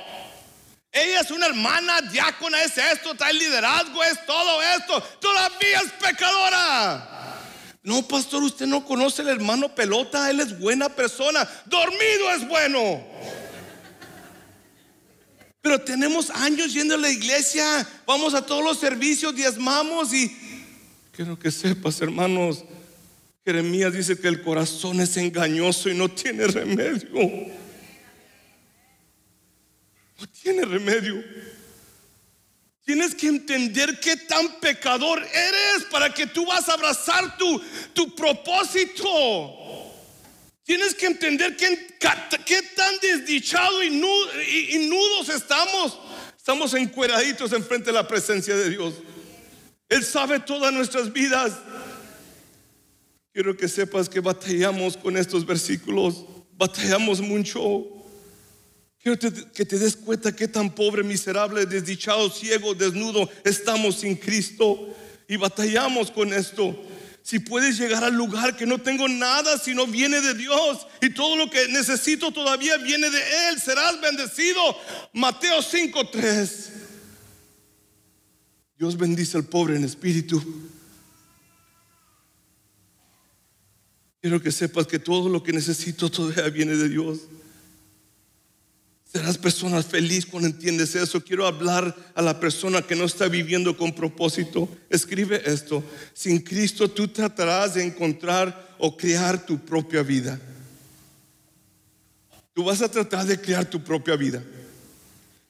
Ella 0.92 1.20
es 1.20 1.30
una 1.30 1.46
hermana, 1.46 2.00
diácona, 2.02 2.62
es 2.62 2.78
esto, 2.78 3.14
trae 3.14 3.32
liderazgo, 3.32 4.02
es 4.02 4.24
todo 4.26 4.62
esto. 4.62 5.00
Todavía 5.20 5.80
es 5.80 5.92
pecadora. 5.92 7.19
No, 7.82 8.06
pastor, 8.06 8.42
usted 8.42 8.66
no 8.66 8.84
conoce 8.84 9.22
al 9.22 9.28
hermano 9.28 9.74
pelota, 9.74 10.30
él 10.30 10.40
es 10.40 10.58
buena 10.58 10.88
persona. 10.88 11.48
Dormido 11.66 12.30
es 12.36 12.46
bueno. 12.46 13.02
Pero 15.62 15.80
tenemos 15.80 16.30
años 16.30 16.72
yendo 16.72 16.94
a 16.94 16.98
la 16.98 17.10
iglesia, 17.10 17.86
vamos 18.06 18.34
a 18.34 18.44
todos 18.44 18.64
los 18.64 18.78
servicios, 18.78 19.34
diezmamos 19.34 20.12
y 20.14 20.34
quiero 21.12 21.38
que 21.38 21.50
sepas, 21.50 22.00
hermanos, 22.00 22.64
Jeremías 23.44 23.92
dice 23.92 24.18
que 24.18 24.28
el 24.28 24.42
corazón 24.42 25.00
es 25.00 25.16
engañoso 25.18 25.90
y 25.90 25.94
no 25.94 26.08
tiene 26.08 26.46
remedio. 26.46 27.08
No 30.18 30.26
tiene 30.42 30.64
remedio. 30.64 31.22
Tienes 32.90 33.14
que 33.14 33.28
entender 33.28 34.00
qué 34.00 34.16
tan 34.16 34.58
pecador 34.58 35.20
eres 35.20 35.84
para 35.92 36.12
que 36.12 36.26
tú 36.26 36.44
vas 36.44 36.68
a 36.68 36.72
abrazar 36.72 37.38
tu, 37.38 37.62
tu 37.92 38.12
propósito. 38.16 39.06
Tienes 40.64 40.96
que 40.96 41.06
entender 41.06 41.56
qué, 41.56 41.86
qué 42.44 42.62
tan 42.74 42.98
desdichado 43.00 43.80
y, 43.84 43.90
nudos 43.90 45.28
estamos. 45.28 46.00
Estamos 46.36 46.74
encueraditos 46.74 47.52
enfrente 47.52 47.86
de 47.86 47.92
la 47.92 48.08
presencia 48.08 48.56
de 48.56 48.70
Dios. 48.70 48.94
Él 49.88 50.04
sabe 50.04 50.40
todas 50.40 50.72
nuestras 50.72 51.12
vidas. 51.12 51.52
Quiero 53.32 53.56
que 53.56 53.68
sepas 53.68 54.08
que 54.08 54.18
batallamos 54.18 54.96
con 54.96 55.16
estos 55.16 55.46
versículos. 55.46 56.24
Batallamos 56.54 57.20
mucho. 57.20 57.99
Quiero 59.02 59.18
que 59.18 59.64
te 59.64 59.78
des 59.78 59.96
cuenta 59.96 60.36
qué 60.36 60.46
tan 60.46 60.74
pobre, 60.74 61.02
miserable, 61.02 61.64
desdichado, 61.64 62.28
ciego, 62.30 62.74
desnudo 62.74 63.30
estamos 63.44 63.96
sin 63.96 64.16
Cristo. 64.16 64.94
y 65.26 65.36
batallamos 65.36 66.10
con 66.10 66.32
esto. 66.32 66.76
Si 67.22 67.38
puedes 67.38 67.78
llegar 67.78 68.02
al 68.02 68.14
lugar 68.14 68.56
que 68.56 68.66
no 68.66 68.78
tengo 68.78 69.06
nada 69.08 69.58
si 69.58 69.74
no 69.74 69.86
viene 69.86 70.20
de 70.20 70.34
Dios 70.34 70.86
y 71.00 71.10
todo 71.10 71.36
lo 71.36 71.48
que 71.48 71.68
necesito 71.68 72.32
todavía 72.32 72.76
viene 72.78 73.08
de 73.08 73.48
Él, 73.48 73.60
serás 73.60 74.00
bendecido. 74.00 74.60
Mateo 75.12 75.62
5:3. 75.62 76.70
Dios 78.76 78.96
bendice 78.96 79.36
al 79.36 79.44
pobre 79.44 79.76
en 79.76 79.84
espíritu. 79.84 80.42
Quiero 84.20 84.42
que 84.42 84.50
sepas 84.50 84.88
que 84.88 84.98
todo 84.98 85.28
lo 85.28 85.42
que 85.44 85.52
necesito 85.52 86.10
todavía 86.10 86.48
viene 86.48 86.76
de 86.76 86.88
Dios. 86.88 87.20
Serás 89.12 89.36
persona 89.36 89.82
feliz 89.82 90.24
cuando 90.24 90.48
entiendes 90.48 90.94
eso. 90.94 91.20
Quiero 91.20 91.44
hablar 91.44 91.96
a 92.14 92.22
la 92.22 92.38
persona 92.38 92.80
que 92.80 92.94
no 92.94 93.04
está 93.04 93.26
viviendo 93.26 93.76
con 93.76 93.92
propósito. 93.92 94.68
Escribe 94.88 95.42
esto. 95.46 95.82
Sin 96.14 96.38
Cristo 96.38 96.88
tú 96.88 97.08
tratarás 97.08 97.74
de 97.74 97.84
encontrar 97.84 98.76
o 98.78 98.96
crear 98.96 99.44
tu 99.44 99.58
propia 99.58 100.04
vida. 100.04 100.40
Tú 102.54 102.62
vas 102.62 102.82
a 102.82 102.90
tratar 102.90 103.26
de 103.26 103.40
crear 103.40 103.64
tu 103.64 103.82
propia 103.82 104.14
vida. 104.14 104.44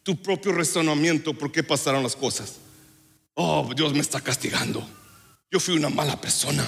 Tu 0.02 0.16
propio 0.16 0.52
razonamiento 0.52 1.34
por 1.34 1.52
qué 1.52 1.62
pasaron 1.62 2.02
las 2.02 2.16
cosas. 2.16 2.54
Oh, 3.34 3.70
Dios 3.76 3.92
me 3.92 4.00
está 4.00 4.22
castigando. 4.22 4.88
Yo 5.50 5.60
fui 5.60 5.74
una 5.74 5.90
mala 5.90 6.18
persona. 6.18 6.64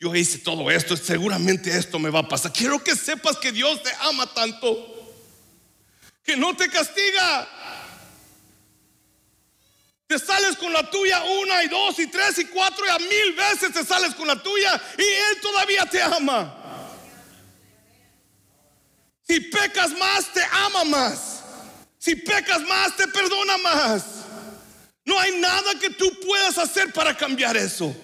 Yo 0.00 0.12
hice 0.12 0.38
todo 0.38 0.72
esto. 0.72 0.96
Seguramente 0.96 1.70
esto 1.70 2.00
me 2.00 2.10
va 2.10 2.20
a 2.20 2.28
pasar. 2.28 2.52
Quiero 2.52 2.82
que 2.82 2.96
sepas 2.96 3.36
que 3.36 3.52
Dios 3.52 3.80
te 3.84 3.90
ama 4.00 4.26
tanto 4.34 4.95
que 6.26 6.36
no 6.36 6.54
te 6.56 6.68
castiga. 6.68 7.48
Te 10.08 10.18
sales 10.18 10.56
con 10.56 10.72
la 10.72 10.88
tuya 10.90 11.22
una 11.22 11.62
y 11.64 11.68
dos 11.68 11.98
y 12.00 12.08
tres 12.08 12.38
y 12.38 12.46
cuatro 12.46 12.84
y 12.84 12.88
a 12.88 12.98
mil 12.98 13.32
veces 13.32 13.72
te 13.72 13.84
sales 13.84 14.14
con 14.14 14.26
la 14.26 14.40
tuya 14.40 14.80
y 14.98 15.02
Él 15.02 15.40
todavía 15.40 15.86
te 15.86 16.02
ama. 16.02 16.54
Si 19.22 19.40
pecas 19.40 19.90
más, 19.92 20.32
te 20.32 20.42
ama 20.44 20.84
más. 20.84 21.42
Si 21.98 22.14
pecas 22.14 22.60
más, 22.62 22.96
te 22.96 23.08
perdona 23.08 23.58
más. 23.58 24.04
No 25.04 25.18
hay 25.18 25.36
nada 25.38 25.74
que 25.80 25.90
tú 25.90 26.10
puedas 26.20 26.58
hacer 26.58 26.92
para 26.92 27.16
cambiar 27.16 27.56
eso. 27.56 27.94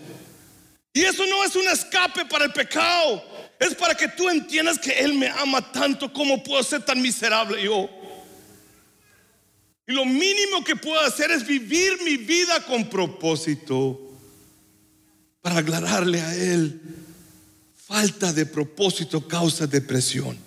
Y 0.93 1.05
eso 1.05 1.25
no 1.27 1.45
es 1.45 1.55
un 1.57 1.67
escape 1.69 2.25
para 2.25 2.45
el 2.45 2.53
pecado. 2.53 3.25
Es 3.59 3.75
para 3.75 3.95
que 3.95 4.09
tú 4.09 4.29
entiendas 4.29 4.79
que 4.79 4.91
Él 4.91 5.15
me 5.15 5.29
ama 5.29 5.73
tanto 5.73 6.13
como 6.13 6.43
puedo 6.43 6.63
ser 6.65 6.85
tan 6.85 7.01
miserable 7.01 7.63
yo. 7.63 8.02
Y 9.87 9.93
lo 9.93 10.05
mínimo 10.05 10.63
que 10.65 10.77
puedo 10.77 11.01
hacer 11.01 11.31
es 11.31 11.47
vivir 11.47 12.03
mi 12.05 12.17
vida 12.17 12.65
con 12.67 12.89
propósito 12.89 14.01
para 15.41 15.59
aclararle 15.59 16.21
a 16.21 16.35
Él. 16.35 16.81
Falta 17.75 18.33
de 18.33 18.47
propósito 18.47 19.27
causa 19.27 19.67
depresión. 19.67 20.39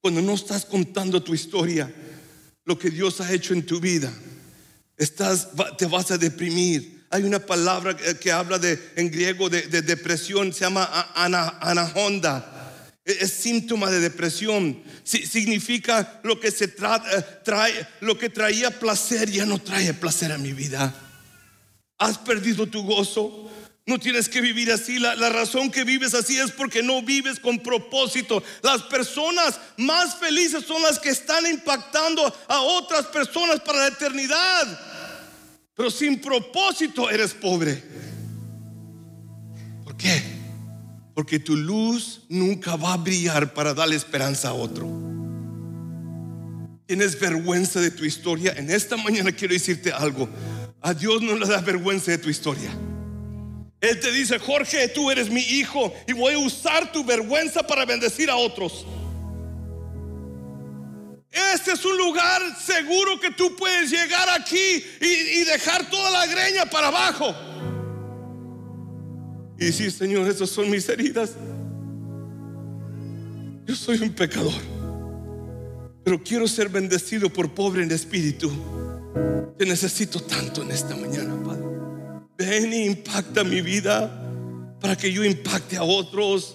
Cuando 0.00 0.22
no 0.22 0.34
estás 0.34 0.64
contando 0.64 1.22
tu 1.22 1.34
historia, 1.34 1.92
lo 2.64 2.78
que 2.78 2.90
Dios 2.90 3.20
ha 3.20 3.32
hecho 3.32 3.52
en 3.52 3.64
tu 3.64 3.78
vida, 3.78 4.12
estás, 4.96 5.48
te 5.76 5.86
vas 5.86 6.10
a 6.10 6.18
deprimir. 6.18 7.04
Hay 7.10 7.22
una 7.24 7.38
palabra 7.38 7.94
que 7.96 8.32
habla 8.32 8.58
de, 8.58 8.92
en 8.96 9.10
griego 9.10 9.48
de, 9.50 9.82
depresión, 9.82 10.52
se 10.52 10.60
llama 10.60 10.84
anahonda 11.14 12.53
es 13.04 13.32
síntoma 13.32 13.90
de 13.90 14.00
depresión. 14.00 14.82
Significa 15.04 16.20
lo 16.22 16.40
que 16.40 16.50
se 16.50 16.68
trata, 16.68 17.18
eh, 17.18 17.24
trae, 17.44 17.86
lo 18.00 18.18
que 18.18 18.30
traía 18.30 18.78
placer 18.78 19.30
ya 19.30 19.44
no 19.44 19.58
trae 19.58 19.92
placer 19.94 20.32
a 20.32 20.38
mi 20.38 20.52
vida. 20.52 20.94
Has 21.98 22.18
perdido 22.18 22.66
tu 22.66 22.82
gozo. 22.82 23.50
No 23.86 23.98
tienes 23.98 24.30
que 24.30 24.40
vivir 24.40 24.72
así. 24.72 24.98
La, 24.98 25.14
la, 25.14 25.28
razón 25.28 25.70
que 25.70 25.84
vives 25.84 26.14
así 26.14 26.38
es 26.38 26.50
porque 26.50 26.82
no 26.82 27.02
vives 27.02 27.38
con 27.38 27.58
propósito. 27.58 28.42
Las 28.62 28.82
personas 28.84 29.60
más 29.76 30.16
felices 30.16 30.64
son 30.64 30.80
las 30.82 30.98
que 30.98 31.10
están 31.10 31.46
impactando 31.46 32.34
a 32.48 32.60
otras 32.62 33.04
personas 33.06 33.60
para 33.60 33.80
la 33.80 33.88
eternidad. 33.88 34.80
Pero 35.74 35.90
sin 35.90 36.18
propósito 36.18 37.10
eres 37.10 37.34
pobre. 37.34 37.82
Porque 41.14 41.38
tu 41.38 41.56
luz 41.56 42.22
nunca 42.28 42.76
va 42.76 42.94
a 42.94 42.96
brillar 42.96 43.54
para 43.54 43.72
darle 43.72 43.94
esperanza 43.94 44.48
a 44.48 44.52
otro. 44.52 44.88
Tienes 46.86 47.18
vergüenza 47.18 47.80
de 47.80 47.90
tu 47.90 48.04
historia. 48.04 48.52
En 48.56 48.70
esta 48.70 48.96
mañana 48.96 49.32
quiero 49.32 49.54
decirte 49.54 49.92
algo. 49.92 50.28
A 50.82 50.92
Dios 50.92 51.22
no 51.22 51.36
le 51.36 51.46
da 51.46 51.60
vergüenza 51.60 52.10
de 52.10 52.18
tu 52.18 52.28
historia. 52.28 52.70
Él 53.80 54.00
te 54.00 54.10
dice, 54.12 54.38
Jorge, 54.38 54.88
tú 54.88 55.10
eres 55.10 55.30
mi 55.30 55.40
hijo 55.40 55.94
y 56.08 56.12
voy 56.12 56.34
a 56.34 56.38
usar 56.38 56.90
tu 56.90 57.04
vergüenza 57.04 57.62
para 57.62 57.84
bendecir 57.84 58.28
a 58.28 58.36
otros. 58.36 58.84
Este 61.30 61.72
es 61.72 61.84
un 61.84 61.96
lugar 61.96 62.40
seguro 62.60 63.18
que 63.20 63.30
tú 63.30 63.54
puedes 63.56 63.90
llegar 63.90 64.28
aquí 64.30 64.84
y, 65.00 65.06
y 65.40 65.44
dejar 65.44 65.90
toda 65.90 66.10
la 66.10 66.26
greña 66.26 66.64
para 66.66 66.88
abajo. 66.88 67.34
Y 69.64 69.72
sí, 69.72 69.90
Señor, 69.90 70.28
esas 70.28 70.50
son 70.50 70.70
mis 70.70 70.86
heridas. 70.90 71.32
Yo 73.64 73.74
soy 73.74 73.98
un 73.98 74.10
pecador. 74.10 74.52
Pero 76.04 76.22
quiero 76.22 76.46
ser 76.46 76.68
bendecido 76.68 77.30
por 77.30 77.54
pobre 77.54 77.82
en 77.82 77.90
espíritu. 77.90 78.52
Te 79.56 79.64
necesito 79.64 80.20
tanto 80.20 80.62
en 80.62 80.70
esta 80.70 80.94
mañana, 80.94 81.34
Padre. 81.42 81.64
Ven 82.36 82.74
y 82.74 82.84
impacta 82.84 83.42
mi 83.42 83.62
vida 83.62 84.10
para 84.80 84.96
que 84.96 85.10
yo 85.10 85.24
impacte 85.24 85.78
a 85.78 85.82
otros. 85.82 86.54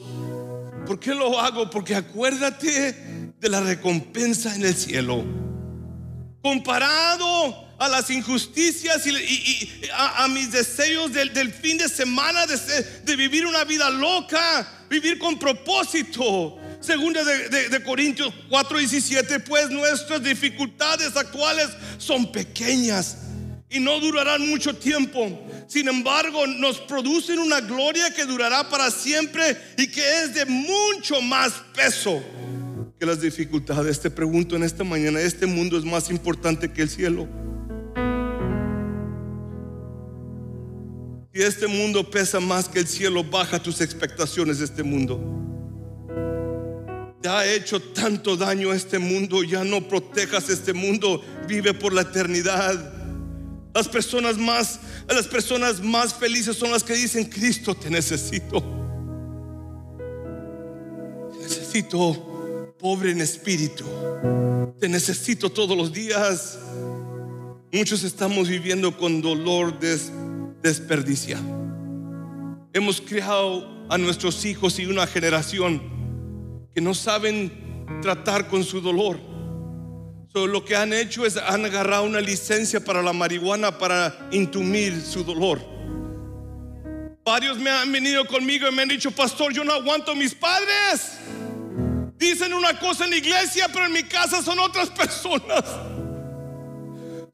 ¿Por 0.85 0.99
qué 0.99 1.15
lo 1.15 1.39
hago? 1.39 1.67
Porque 1.71 1.95
acuérdate 1.95 3.33
de 3.39 3.49
la 3.49 3.61
recompensa 3.61 4.55
en 4.55 4.65
el 4.65 4.75
cielo. 4.75 5.23
Comparado 6.43 7.68
a 7.79 7.87
las 7.87 8.09
injusticias 8.09 9.07
y, 9.07 9.69
a, 9.93 10.27
mis 10.27 10.51
deseos 10.51 11.13
del, 11.13 11.53
fin 11.53 11.77
de 11.77 11.87
semana 11.87 12.45
de, 12.45 13.15
vivir 13.15 13.45
una 13.45 13.63
vida 13.63 13.89
loca, 13.89 14.85
vivir 14.89 15.17
con 15.17 15.39
propósito. 15.39 16.57
Segunda 16.81 17.23
de, 17.23 17.69
de 17.69 17.83
Corintios 17.83 18.33
4:17, 18.49 19.43
pues 19.43 19.69
nuestras 19.69 20.21
dificultades 20.21 21.15
actuales 21.15 21.69
son 21.97 22.31
pequeñas 22.31 23.17
y 23.69 23.79
no 23.79 23.99
durarán 23.99 24.47
mucho 24.47 24.75
tiempo. 24.75 25.41
Sin 25.67 25.87
embargo, 25.87 26.47
nos 26.47 26.79
producen 26.81 27.39
una 27.39 27.61
gloria 27.61 28.13
que 28.13 28.25
durará 28.25 28.69
para 28.69 28.91
siempre 28.91 29.57
y 29.77 29.87
que 29.87 30.23
es 30.23 30.33
de 30.33 30.45
mucho 30.45 31.21
más 31.21 31.53
peso 31.73 32.21
que 32.99 33.05
las 33.05 33.21
dificultades. 33.21 34.01
Te 34.01 34.09
pregunto 34.09 34.55
en 34.57 34.63
esta 34.63 34.83
mañana, 34.83 35.21
¿este 35.21 35.45
mundo 35.45 35.77
es 35.77 35.85
más 35.85 36.09
importante 36.09 36.71
que 36.71 36.81
el 36.81 36.89
cielo? 36.89 37.48
Este 41.41 41.67
mundo 41.67 42.09
pesa 42.09 42.41
más 42.41 42.67
que 42.67 42.79
el 42.79 42.87
cielo, 42.87 43.23
baja 43.23 43.63
tus 43.63 43.79
expectaciones 43.79 44.59
de 44.59 44.65
este 44.65 44.83
mundo. 44.83 45.17
Te 47.21 47.29
ha 47.29 47.45
hecho 47.45 47.81
tanto 47.81 48.35
daño 48.35 48.73
este 48.73 48.99
mundo, 48.99 49.43
ya 49.43 49.63
no 49.63 49.87
protejas 49.87 50.49
este 50.49 50.73
mundo, 50.73 51.23
vive 51.47 51.73
por 51.73 51.93
la 51.93 52.01
eternidad. 52.01 52.93
Las 53.73 53.87
personas 53.87 54.37
más, 54.37 54.81
las 55.07 55.27
personas 55.27 55.81
más 55.81 56.13
felices 56.13 56.57
son 56.57 56.71
las 56.71 56.83
que 56.83 56.93
dicen, 56.93 57.25
Cristo, 57.25 57.73
te 57.73 57.89
necesito. 57.89 58.61
Te 61.31 61.43
necesito, 61.43 62.75
pobre 62.77 63.11
en 63.11 63.21
espíritu. 63.21 63.85
Te 64.77 64.89
necesito 64.89 65.49
todos 65.49 65.77
los 65.77 65.93
días. 65.93 66.59
Muchos 67.71 68.03
estamos 68.03 68.49
viviendo 68.49 68.97
con 68.97 69.21
dolor 69.21 69.79
de 69.79 69.93
desperdiciado. 70.61 71.43
Hemos 72.73 73.01
criado 73.01 73.87
a 73.89 73.97
nuestros 73.97 74.45
hijos 74.45 74.79
y 74.79 74.85
una 74.85 75.07
generación 75.07 75.81
que 76.73 76.81
no 76.81 76.93
saben 76.93 77.87
tratar 78.01 78.47
con 78.47 78.63
su 78.63 78.81
dolor. 78.81 79.19
lo 80.33 80.63
que 80.63 80.75
han 80.75 80.93
hecho 80.93 81.25
es 81.25 81.35
han 81.35 81.65
agarrado 81.65 82.03
una 82.03 82.21
licencia 82.21 82.79
para 82.79 83.01
la 83.01 83.11
marihuana 83.11 83.77
para 83.77 84.29
intumir 84.31 85.01
su 85.01 85.23
dolor. 85.23 85.59
Varios 87.25 87.57
me 87.57 87.69
han 87.69 87.91
venido 87.91 88.25
conmigo 88.25 88.67
y 88.67 88.71
me 88.71 88.83
han 88.83 88.87
dicho, 88.87 89.11
pastor, 89.11 89.51
yo 89.53 89.63
no 89.63 89.73
aguanto 89.73 90.11
a 90.11 90.15
mis 90.15 90.33
padres. 90.33 91.19
Dicen 92.17 92.53
una 92.53 92.77
cosa 92.79 93.05
en 93.05 93.11
la 93.11 93.17
iglesia, 93.17 93.67
pero 93.71 93.85
en 93.85 93.93
mi 93.93 94.03
casa 94.03 94.41
son 94.41 94.59
otras 94.59 94.89
personas 95.01 95.63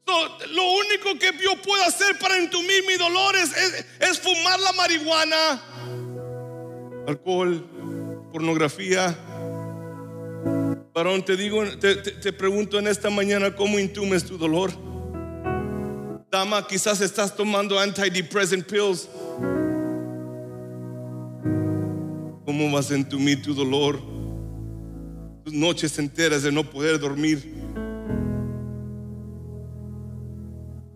lo 0.06 0.62
único 0.72 1.18
que 1.18 1.32
yo 1.42 1.60
puedo 1.62 1.82
hacer 1.84 2.18
para 2.18 2.38
entumir 2.38 2.84
mis 2.86 2.98
dolores 2.98 3.50
es, 4.00 4.18
fumar 4.20 4.60
la 4.60 4.72
marihuana, 4.72 5.62
alcohol, 7.06 7.64
pornografía. 8.32 9.16
Varón, 10.94 11.24
te 11.24 11.36
digo, 11.36 11.62
te, 11.78 11.96
te, 11.96 12.32
pregunto 12.32 12.78
en 12.78 12.86
esta 12.86 13.10
mañana 13.10 13.54
cómo 13.54 13.78
intumes 13.78 14.24
tu 14.24 14.38
dolor. 14.38 14.70
Dama, 16.30 16.66
quizás 16.66 17.00
estás 17.00 17.34
tomando 17.36 17.78
antidepressant 17.78 18.64
pills. 18.66 19.08
¿Cómo 22.46 22.70
vas 22.72 22.90
a 22.90 22.94
entumir 22.94 23.42
tu 23.42 23.52
dolor? 23.52 24.00
Tus 25.44 25.52
noches 25.52 25.98
enteras 25.98 26.44
de 26.44 26.52
no 26.52 26.64
poder 26.64 26.98
dormir. 26.98 27.55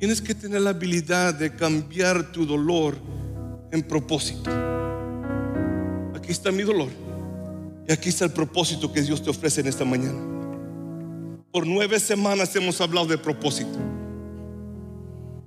Tienes 0.01 0.23
que 0.23 0.35
tener 0.35 0.63
la 0.63 0.71
habilidad 0.71 1.35
de 1.35 1.55
cambiar 1.55 2.33
tu 2.33 2.47
dolor 2.47 2.97
en 3.71 3.83
propósito. 3.83 4.51
Aquí 6.17 6.33
está 6.33 6.51
mi 6.51 6.63
dolor. 6.63 6.89
Y 7.87 7.93
aquí 7.93 8.09
está 8.09 8.25
el 8.25 8.33
propósito 8.33 8.91
que 8.91 9.03
Dios 9.03 9.23
te 9.23 9.29
ofrece 9.29 9.61
en 9.61 9.67
esta 9.67 9.85
mañana. 9.85 10.19
Por 11.53 11.67
nueve 11.67 12.01
semanas 12.01 12.57
hemos 12.57 12.81
hablado 12.81 13.09
de 13.09 13.19
propósito. 13.19 13.79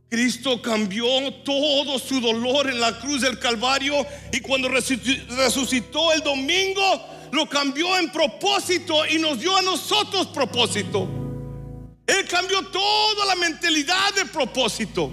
Cristo 0.08 0.62
cambió 0.62 1.08
todo 1.44 1.98
su 1.98 2.22
dolor 2.22 2.70
en 2.70 2.80
la 2.80 3.00
cruz 3.00 3.22
del 3.22 3.40
Calvario 3.40 4.06
y 4.32 4.40
cuando 4.40 4.70
resucitó 4.70 6.14
el 6.14 6.22
domingo, 6.22 6.84
lo 7.32 7.50
cambió 7.50 7.98
en 7.98 8.12
propósito 8.12 9.08
y 9.10 9.18
nos 9.18 9.40
dio 9.40 9.58
a 9.58 9.64
nosotros 9.64 10.28
propósito. 10.28 11.23
Él 12.06 12.28
cambió 12.28 12.66
toda 12.68 13.26
la 13.26 13.36
mentalidad 13.36 14.14
de 14.14 14.26
propósito. 14.26 15.12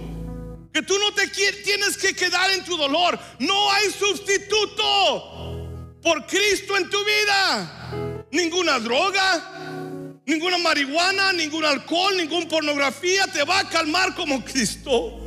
Que 0.73 0.81
tú 0.81 0.97
no 0.99 1.13
te 1.13 1.27
tienes 1.27 1.97
que 1.97 2.13
quedar 2.13 2.51
en 2.51 2.63
tu 2.63 2.77
dolor. 2.77 3.19
No 3.39 3.71
hay 3.71 3.91
sustituto 3.91 5.59
por 6.01 6.25
Cristo 6.25 6.77
en 6.77 6.89
tu 6.89 6.97
vida. 7.03 8.25
Ninguna 8.31 8.79
droga, 8.79 10.21
ninguna 10.25 10.57
marihuana, 10.57 11.33
ningún 11.33 11.65
alcohol, 11.65 12.15
ninguna 12.15 12.47
pornografía 12.47 13.27
te 13.27 13.43
va 13.43 13.59
a 13.59 13.69
calmar 13.69 14.15
como 14.15 14.43
Cristo. 14.43 15.17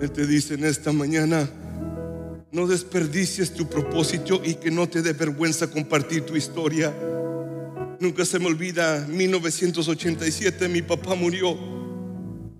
Él 0.00 0.10
te 0.12 0.26
dice 0.26 0.54
en 0.54 0.64
esta 0.64 0.92
mañana, 0.92 1.48
no 2.52 2.66
desperdicies 2.66 3.52
tu 3.52 3.68
propósito 3.68 4.40
y 4.42 4.54
que 4.54 4.70
no 4.70 4.88
te 4.88 5.02
dé 5.02 5.12
vergüenza 5.12 5.70
compartir 5.70 6.24
tu 6.24 6.36
historia. 6.36 6.94
Nunca 8.00 8.24
se 8.24 8.38
me 8.38 8.46
olvida, 8.46 9.06
1987 9.10 10.68
mi 10.70 10.80
papá 10.80 11.14
murió. 11.14 11.54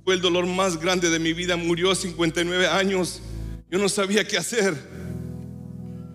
Fue 0.04 0.12
el 0.12 0.20
dolor 0.20 0.44
más 0.44 0.78
grande 0.78 1.08
de 1.08 1.18
mi 1.18 1.32
vida. 1.32 1.56
Murió 1.56 1.90
a 1.90 1.94
59 1.94 2.68
años. 2.68 3.22
Yo 3.70 3.78
no 3.78 3.88
sabía 3.88 4.22
qué 4.28 4.36
hacer. 4.36 4.76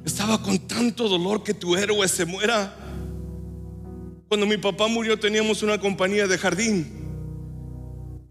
Estaba 0.06 0.40
con 0.44 0.60
tanto 0.60 1.10
dolor 1.10 1.42
que 1.42 1.56
tu 1.56 1.76
héroe 1.76 2.08
se 2.08 2.24
muera. 2.24 2.78
Cuando 4.28 4.46
mi 4.46 4.58
papá 4.58 4.88
murió 4.88 5.20
teníamos 5.20 5.64
una 5.64 5.80
compañía 5.80 6.28
de 6.28 6.38
jardín. 6.38 6.86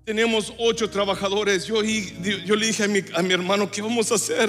Teníamos 0.04 0.54
ocho 0.59 0.88
trabajadores. 0.88 1.64
Yo, 1.66 1.83
yo 1.83 2.54
le 2.54 2.66
dije 2.68 2.85
a 2.85 2.88
mi, 2.88 3.00
a 3.16 3.22
mi 3.22 3.33
hermano, 3.33 3.68
¿qué 3.68 3.83
vamos 3.83 4.12
a 4.12 4.14
hacer? 4.14 4.48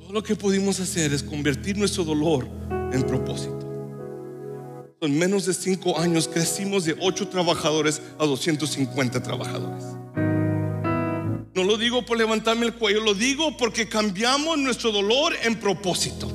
Todo 0.00 0.12
lo 0.12 0.24
que 0.24 0.34
pudimos 0.34 0.80
hacer 0.80 1.12
es 1.12 1.22
convertir 1.22 1.78
nuestro 1.78 2.02
dolor 2.02 2.48
en 2.92 3.04
propósito. 3.04 3.65
En 5.02 5.18
menos 5.18 5.44
de 5.44 5.52
cinco 5.52 5.98
años 5.98 6.26
crecimos 6.26 6.86
de 6.86 6.96
ocho 6.98 7.28
trabajadores 7.28 8.00
a 8.18 8.24
250 8.24 9.22
trabajadores. 9.22 9.84
No 11.54 11.64
lo 11.64 11.76
digo 11.76 12.06
por 12.06 12.16
levantarme 12.16 12.64
el 12.64 12.74
cuello, 12.74 13.00
lo 13.00 13.12
digo 13.12 13.58
porque 13.58 13.90
cambiamos 13.90 14.56
nuestro 14.56 14.92
dolor 14.92 15.34
en 15.42 15.60
propósito. 15.60 16.28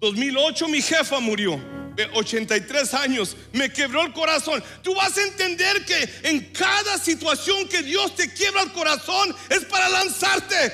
2008 0.00 0.68
mi 0.68 0.80
jefa 0.80 1.20
murió. 1.20 1.60
De 1.94 2.06
83 2.14 2.94
años, 2.94 3.36
me 3.52 3.70
quebró 3.70 4.00
el 4.00 4.14
corazón. 4.14 4.64
Tú 4.80 4.94
vas 4.94 5.14
a 5.18 5.22
entender 5.22 5.84
que 5.84 6.08
en 6.22 6.50
cada 6.52 6.96
situación 6.96 7.68
que 7.68 7.82
Dios 7.82 8.14
te 8.14 8.32
quiebra 8.32 8.62
el 8.62 8.72
corazón 8.72 9.36
es 9.50 9.62
para 9.66 9.90
lanzarte. 9.90 10.72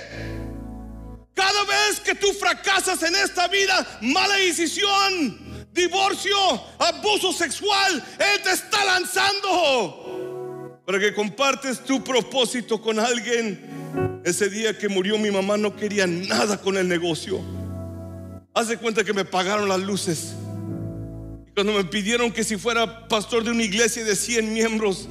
Cada 1.35 1.65
vez 1.65 1.99
que 2.05 2.15
tú 2.15 2.33
fracasas 2.35 3.03
en 3.03 3.17
esta 3.17 3.49
vida, 3.49 3.99
mala 4.01 4.37
decisión, 4.37 5.48
divorcio, 5.79 6.37
abuso 6.79 7.33
sexual, 7.33 8.05
Él 8.19 8.43
te 8.43 8.51
está 8.51 8.85
lanzando 8.85 10.19
para 10.85 10.99
que 10.99 11.13
compartes 11.15 11.85
tu 11.85 12.03
propósito 12.03 12.81
con 12.81 12.99
alguien. 12.99 14.23
Ese 14.25 14.49
día 14.49 14.77
que 14.77 14.89
murió 14.89 15.19
mi 15.19 15.31
mamá 15.31 15.57
no 15.57 15.77
quería 15.77 16.07
nada 16.07 16.59
con 16.61 16.77
el 16.77 16.89
negocio. 16.89 17.41
Haz 18.55 18.69
de 18.69 18.79
cuenta 18.79 19.05
que 19.05 19.13
me 19.13 19.25
pagaron 19.25 19.69
las 19.69 19.81
luces. 19.81 20.35
Y 21.47 21.53
cuando 21.53 21.75
me 21.75 21.85
pidieron 21.85 22.33
que 22.33 22.43
si 22.43 22.57
fuera 22.57 23.07
pastor 23.07 23.45
de 23.45 23.51
una 23.51 23.63
iglesia 23.63 24.03
de 24.03 24.17
100 24.17 24.53
miembros, 24.53 25.09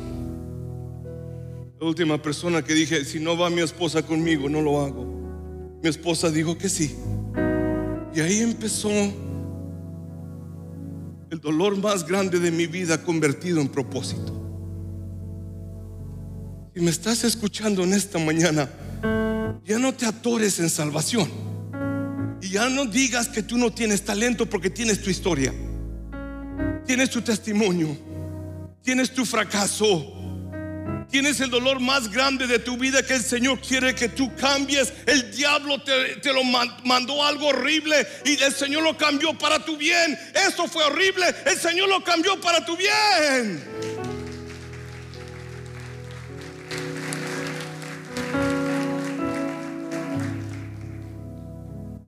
la 1.80 1.86
última 1.86 2.20
persona 2.20 2.64
que 2.64 2.74
dije, 2.74 3.06
si 3.06 3.20
no 3.20 3.38
va 3.38 3.52
mi 3.52 3.62
esposa 3.62 4.02
conmigo, 4.02 4.50
no 4.50 4.62
lo 4.62 4.82
hago. 4.82 5.06
Mi 5.84 5.90
esposa 5.90 6.32
dijo 6.32 6.58
que 6.58 6.70
sí. 6.70 6.96
Y 8.16 8.20
ahí 8.20 8.40
empezó 8.40 8.90
el 11.30 11.40
dolor 11.40 11.78
más 11.78 12.08
grande 12.08 12.40
de 12.40 12.52
mi 12.52 12.68
vida 12.68 13.04
convertido 13.04 13.60
en 13.60 13.68
propósito. 13.68 14.34
Si 16.74 16.82
me 16.82 16.92
estás 16.92 17.24
escuchando 17.24 17.84
en 17.84 17.94
esta 17.94 18.20
mañana, 18.20 18.70
ya 19.66 19.80
no 19.80 19.94
te 19.94 20.06
atores 20.06 20.60
en 20.60 20.70
salvación. 20.70 21.30
Y 22.42 22.50
ya 22.50 22.70
no 22.70 22.86
digas 22.86 23.28
que 23.28 23.44
tú 23.44 23.58
no 23.58 23.72
tienes 23.72 24.06
talento 24.06 24.46
porque 24.46 24.70
tienes 24.70 25.02
tu 25.02 25.10
historia. 25.10 25.54
Tienes 26.86 27.10
tu 27.10 27.22
testimonio. 27.22 27.98
Tienes 28.82 29.12
tu 29.12 29.26
fracaso 29.26 30.17
Tienes 31.10 31.40
el 31.40 31.50
dolor 31.50 31.80
más 31.80 32.12
grande 32.12 32.48
de 32.48 32.60
tu 32.60 32.78
vida 32.78 33.02
que 33.02 33.14
el 33.14 33.24
Señor 33.24 33.62
quiere 33.62 33.96
que 33.96 34.10
tú 34.10 34.36
cambies. 34.36 34.92
El 35.06 35.32
diablo 35.32 35.82
te, 35.82 36.34
lo 36.34 36.44
mandó 36.44 37.24
algo 37.24 37.48
horrible 37.48 38.06
y 38.26 38.42
el 38.44 38.54
Señor 38.54 38.84
lo 38.84 38.98
cambió 38.98 39.38
para 39.38 39.64
tu 39.64 39.78
bien. 39.78 40.18
Eso 40.36 40.68
fue 40.68 40.84
horrible. 40.84 41.26
El 41.46 41.58
Señor 41.58 41.88
lo 41.88 42.04
cambió 42.04 42.40
para 42.42 42.66
tu 42.66 42.76
bien. 42.76 43.64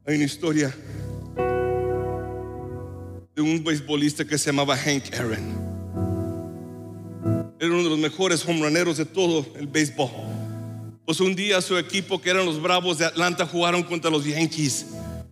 Hay 0.06 0.16
una 0.16 0.26
historia 0.26 0.76
de 3.36 3.42
un 3.42 3.64
beisbolista 3.64 4.26
que 4.26 4.38
se 4.38 4.48
llamaba 4.48 4.76
Hank 4.76 5.14
Aaron. 5.14 5.59
Mejores 8.00 8.46
hombroneros 8.46 8.98
de 8.98 9.06
todo 9.06 9.46
el 9.56 9.68
béisbol. 9.68 10.10
Pues 11.10 11.22
un 11.22 11.36
día 11.36 11.60
su 11.60 11.76
equipo, 11.76 12.22
que 12.22 12.30
eran 12.30 12.46
los 12.46 12.62
Bravos 12.62 13.00
de 13.00 13.06
Atlanta, 13.06 13.44
jugaron 13.44 13.82
contra 13.82 14.12
los 14.12 14.26
Yankees. 14.26 14.86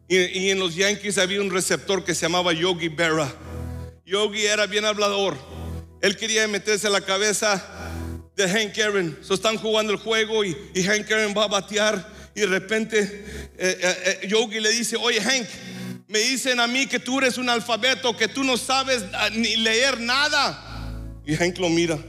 Y, 0.08 0.50
en 0.50 0.58
los 0.58 0.74
Yankees 0.74 1.20
había 1.20 1.40
un 1.40 1.52
receptor 1.52 2.04
que 2.04 2.16
se 2.16 2.24
llamaba 2.24 2.52
Yogi 2.52 2.88
Berra. 2.88 3.32
Yogi 4.04 4.44
era 4.44 4.66
bien 4.66 4.86
hablador. 4.86 5.38
Él 6.02 6.18
quería 6.18 6.48
meterse 6.48 6.88
a 6.88 6.90
la 6.90 7.02
cabeza 7.02 7.64
de 8.36 8.50
Hank 8.50 8.76
Aaron. 8.80 9.20
So 9.22 9.36
están 9.36 9.58
jugando 9.58 9.94
el 9.94 10.00
juego 10.00 10.44
y, 10.44 10.56
Hank 10.84 11.12
Aaron 11.12 11.36
va 11.38 11.44
a 11.44 11.48
batear. 11.48 12.12
Y 12.34 12.40
de 12.40 12.48
repente 12.48 13.00
eh, 13.60 13.78
eh, 13.80 14.20
eh, 14.24 14.28
Yogi 14.28 14.60
le 14.60 14.72
dice: 14.72 14.96
Oye, 14.96 15.22
Hank, 15.22 15.46
me 16.08 16.18
dicen 16.18 16.60
a 16.60 16.66
mí 16.66 16.88
que 16.88 16.98
tú 16.98 17.20
eres 17.20 17.38
un 17.38 17.50
alfabeto, 17.50 18.18
que 18.18 18.28
tú 18.28 18.44
no 18.44 18.58
sabes 18.58 19.04
ah, 19.14 19.30
ni 19.32 19.58
leer 19.58 20.00
nada. 20.00 21.22
Y 21.24 21.36
Hank 21.36 21.60
lo 21.60 21.70
mira 21.70 22.00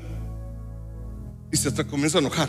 y 1.52 1.56
se 1.56 1.68
hasta 1.68 1.84
comienza 1.84 2.18
a 2.18 2.20
enojar. 2.20 2.48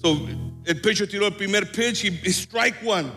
So, 0.00 0.28
el 0.64 0.80
pitcher 0.80 1.08
tiró 1.08 1.26
el 1.26 1.34
primer 1.34 1.70
pitch 1.70 2.04
y, 2.04 2.30
strike 2.30 2.76
one. 2.84 3.10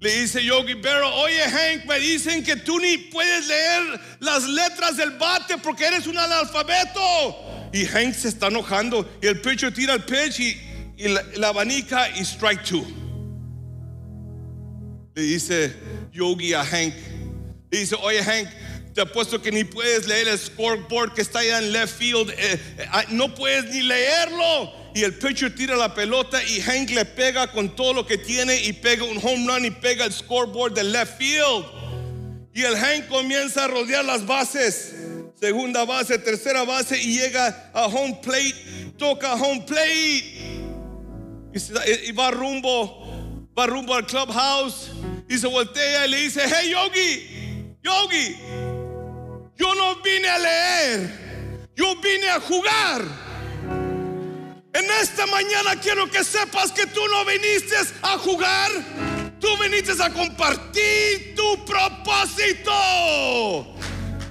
Le 0.00 0.20
dice 0.20 0.44
Yogi 0.44 0.74
Berra, 0.74 1.08
oye 1.08 1.40
Hank, 1.40 1.86
me 1.86 1.98
dicen 1.98 2.44
que 2.44 2.56
tú 2.56 2.78
ni 2.78 2.98
puedes 2.98 3.46
leer 3.46 4.00
las 4.20 4.46
letras 4.46 4.98
del 4.98 5.12
bate 5.12 5.56
porque 5.58 5.86
eres 5.86 6.06
un 6.06 6.18
analfabeto. 6.18 7.70
Y 7.72 7.86
Hank 7.86 8.12
se 8.14 8.28
está 8.28 8.48
enojando 8.48 9.08
y 9.22 9.26
el 9.26 9.40
pitcher 9.40 9.72
tira 9.72 9.94
el 9.94 10.04
pitch 10.04 10.40
y, 10.40 11.08
la, 11.08 11.22
la, 11.36 11.48
abanica 11.48 12.10
y 12.16 12.20
strike 12.20 12.62
two. 12.62 12.86
Le 15.14 15.22
dice 15.22 15.74
Yogi 16.12 16.52
a 16.52 16.64
Hank, 16.64 16.94
le 17.70 17.78
dice, 17.78 17.96
oye 18.02 18.22
Hank, 18.22 18.48
te 18.94 19.00
apuesto 19.00 19.42
que 19.42 19.50
ni 19.50 19.64
puedes 19.64 20.06
leer 20.06 20.28
el 20.28 20.38
scoreboard 20.38 21.14
que 21.14 21.22
está 21.22 21.40
allá 21.40 21.58
en 21.58 21.72
left 21.72 21.98
field. 21.98 22.30
Eh, 22.30 22.36
eh, 22.38 22.86
ah, 22.92 23.04
no 23.08 23.34
puedes 23.34 23.64
ni 23.66 23.82
leerlo. 23.82 24.72
Y 24.94 25.02
el 25.02 25.14
pitcher 25.14 25.52
tira 25.52 25.74
la 25.74 25.92
pelota 25.92 26.40
y 26.44 26.60
Hank 26.60 26.90
le 26.90 27.04
pega 27.04 27.50
con 27.50 27.74
todo 27.74 27.92
lo 27.92 28.06
que 28.06 28.16
tiene 28.16 28.56
y 28.62 28.72
pega 28.72 29.02
un 29.02 29.18
home 29.18 29.46
run 29.48 29.64
y 29.64 29.72
pega 29.72 30.04
el 30.04 30.12
scoreboard 30.12 30.74
del 30.74 30.92
left 30.92 31.18
field. 31.18 31.64
Y 32.54 32.62
el 32.62 32.76
Hank 32.76 33.08
comienza 33.08 33.64
a 33.64 33.66
rodear 33.68 34.04
las 34.04 34.24
bases. 34.24 34.94
Segunda 35.40 35.84
base, 35.84 36.16
tercera 36.20 36.62
base 36.62 36.96
y 36.96 37.18
llega 37.18 37.72
a 37.74 37.86
home 37.86 38.20
plate. 38.22 38.92
Toca 38.96 39.34
home 39.34 39.62
plate. 39.66 40.24
Y, 41.52 42.12
va 42.12 42.30
rumbo, 42.30 43.50
va 43.58 43.66
rumbo 43.66 43.92
al 43.92 44.06
clubhouse. 44.06 44.92
Y 45.28 45.36
se 45.36 45.48
voltea 45.48 46.06
y 46.06 46.10
le 46.10 46.16
dice, 46.22 46.42
hey 46.46 46.70
Yogi, 46.70 47.76
Yogi, 47.82 48.36
yo 49.56 49.74
no 49.74 50.02
vine 50.02 50.28
a 50.28 50.38
leer. 50.38 51.24
Yo 51.76 51.96
vine 52.00 52.28
a 52.30 52.40
jugar. 52.40 53.02
En 54.72 54.84
esta 55.00 55.26
mañana 55.26 55.80
quiero 55.80 56.10
que 56.10 56.24
sepas 56.24 56.72
que 56.72 56.86
tú 56.86 57.00
no 57.10 57.24
viniste 57.24 57.76
a 58.02 58.18
jugar. 58.18 58.70
Tú 59.40 59.48
viniste 59.62 59.92
a 60.02 60.10
compartir 60.10 61.34
tu 61.36 61.64
propósito. 61.64 62.72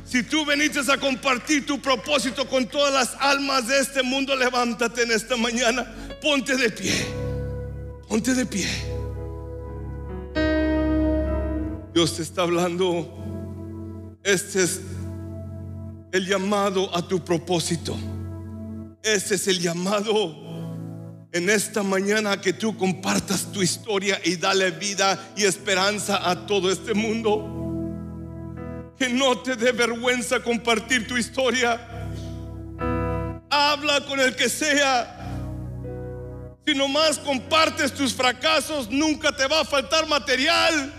Si 0.05 0.23
tú 0.23 0.45
viniste 0.45 0.79
a 0.91 0.97
compartir 0.97 1.65
tu 1.65 1.81
propósito 1.81 2.47
con 2.47 2.67
todas 2.67 2.93
las 2.93 3.15
almas 3.21 3.67
de 3.67 3.79
este 3.79 4.03
mundo, 4.03 4.35
levántate 4.35 5.03
en 5.03 5.11
esta 5.11 5.37
mañana. 5.37 5.91
Ponte 6.21 6.55
de 6.55 6.69
pie. 6.69 7.05
Ponte 8.07 8.33
de 8.33 8.45
pie. 8.45 8.67
Dios 11.93 12.15
te 12.15 12.23
está 12.23 12.41
hablando. 12.41 13.19
Este 14.23 14.63
es 14.63 14.81
el 16.13 16.27
llamado 16.27 16.95
a 16.95 17.01
tu 17.01 17.25
propósito. 17.25 17.97
Este 19.01 19.35
es 19.35 19.47
el 19.47 19.59
llamado 19.59 20.43
en 21.31 21.49
esta 21.49 21.81
mañana 21.81 22.39
que 22.39 22.53
tú 22.53 22.77
compartas 22.77 23.51
tu 23.51 23.63
historia 23.63 24.21
y 24.23 24.35
dale 24.35 24.69
vida 24.69 25.33
y 25.35 25.43
esperanza 25.43 26.29
a 26.29 26.45
todo 26.45 26.71
este 26.71 26.93
mundo. 26.93 27.49
Que 28.95 29.09
no 29.09 29.39
te 29.39 29.55
dé 29.55 29.71
vergüenza 29.71 30.39
compartir 30.39 31.07
tu 31.07 31.17
historia. 31.17 31.81
Habla 33.49 34.05
con 34.05 34.19
el 34.19 34.35
que 34.35 34.49
sea. 34.49 35.19
Si 36.63 36.75
nomás 36.75 37.17
compartes 37.17 37.91
tus 37.91 38.13
fracasos, 38.13 38.87
nunca 38.91 39.35
te 39.35 39.47
va 39.47 39.61
a 39.61 39.65
faltar 39.65 40.07
material. 40.07 40.93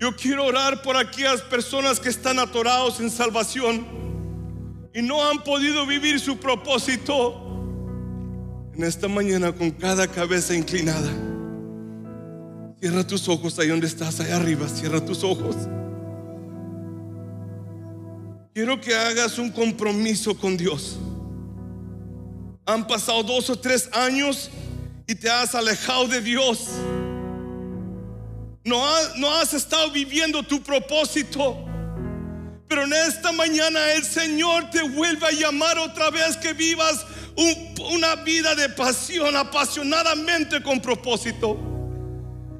Yo 0.00 0.16
quiero 0.16 0.46
orar 0.46 0.80
por 0.80 0.96
aquellas 0.96 1.42
personas 1.42 2.00
que 2.00 2.08
están 2.08 2.38
atorados 2.38 3.00
en 3.00 3.10
salvación 3.10 3.86
y 4.94 5.02
no 5.02 5.22
han 5.28 5.44
podido 5.44 5.84
vivir 5.84 6.18
su 6.18 6.38
propósito. 6.38 7.46
En 8.74 8.82
esta 8.82 9.08
mañana 9.08 9.52
con 9.52 9.70
cada 9.70 10.08
cabeza 10.08 10.54
inclinada. 10.54 11.10
Cierra 12.80 13.06
tus 13.06 13.28
ojos 13.28 13.58
ahí 13.58 13.68
donde 13.68 13.88
estás, 13.88 14.20
ahí 14.20 14.30
arriba. 14.30 14.66
Cierra 14.68 15.04
tus 15.04 15.22
ojos. 15.22 15.54
Quiero 18.54 18.80
que 18.80 18.94
hagas 18.94 19.38
un 19.38 19.50
compromiso 19.50 20.34
con 20.34 20.56
Dios. 20.56 20.98
Han 22.64 22.86
pasado 22.86 23.22
dos 23.22 23.50
o 23.50 23.58
tres 23.58 23.90
años 23.92 24.50
y 25.06 25.14
te 25.14 25.28
has 25.28 25.54
alejado 25.54 26.08
de 26.08 26.22
Dios. 26.22 26.68
No, 28.64 28.84
has 28.84 29.54
estado 29.54 29.90
viviendo 29.90 30.42
tu 30.42 30.62
propósito. 30.62 31.66
Pero 32.68 32.84
en 32.84 32.92
esta 32.92 33.32
mañana 33.32 33.92
el 33.94 34.04
Señor 34.04 34.70
te 34.70 34.82
vuelve 34.82 35.26
a 35.26 35.32
llamar 35.32 35.78
otra 35.78 36.10
vez 36.10 36.36
que 36.36 36.52
vivas 36.52 37.04
una 37.92 38.16
vida 38.16 38.54
de 38.54 38.68
pasión, 38.68 39.34
apasionadamente 39.34 40.62
con 40.62 40.80
propósito. 40.80 41.58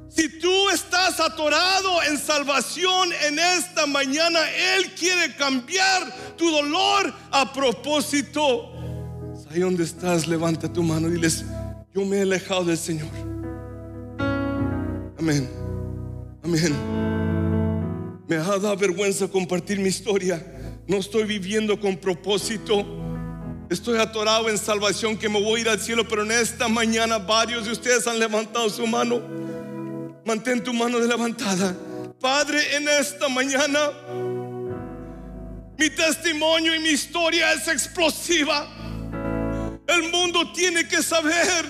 Si 0.09 0.27
tú 0.39 0.69
estás 0.69 1.21
atorado 1.21 2.03
en 2.03 2.17
salvación 2.17 3.11
en 3.25 3.39
esta 3.39 3.85
mañana, 3.85 4.39
Él 4.75 4.91
quiere 4.99 5.33
cambiar 5.35 6.35
tu 6.35 6.51
dolor 6.51 7.13
a 7.31 7.53
propósito. 7.53 8.73
Ahí 9.49 9.59
donde 9.59 9.83
estás, 9.83 10.27
levanta 10.27 10.71
tu 10.71 10.83
mano 10.83 11.07
y 11.07 11.11
diles, 11.11 11.45
yo 11.93 12.03
me 12.03 12.17
he 12.17 12.21
alejado 12.23 12.65
del 12.65 12.77
Señor. 12.77 13.09
Amén. 15.17 15.70
Amén. 16.43 16.75
Me 18.27 18.35
ha 18.35 18.43
dado 18.43 18.75
vergüenza 18.75 19.27
compartir 19.27 19.77
mi 19.79 19.89
historia. 19.89 20.43
No 20.87 20.97
estoy 20.97 21.23
viviendo 21.25 21.79
con 21.79 21.95
propósito. 21.97 22.83
Estoy 23.69 23.99
atorado 23.99 24.49
en 24.49 24.57
salvación 24.57 25.17
que 25.17 25.29
me 25.29 25.41
voy 25.41 25.59
a 25.59 25.61
ir 25.61 25.69
al 25.69 25.79
cielo, 25.79 26.07
pero 26.07 26.23
en 26.23 26.31
esta 26.31 26.67
mañana 26.67 27.19
varios 27.19 27.65
de 27.65 27.71
ustedes 27.71 28.07
han 28.07 28.19
levantado 28.19 28.69
su 28.69 28.87
mano. 28.87 29.21
Mantén 30.25 30.63
tu 30.63 30.73
mano 30.73 30.99
levantada. 30.99 31.75
Padre, 32.19 32.75
en 32.75 32.87
esta 32.89 33.29
mañana 33.29 33.91
mi 35.77 35.89
testimonio 35.89 36.75
y 36.75 36.79
mi 36.79 36.89
historia 36.89 37.53
es 37.53 37.67
explosiva. 37.67 38.67
El 39.87 40.11
mundo 40.11 40.51
tiene 40.53 40.87
que 40.87 41.03
saber 41.03 41.65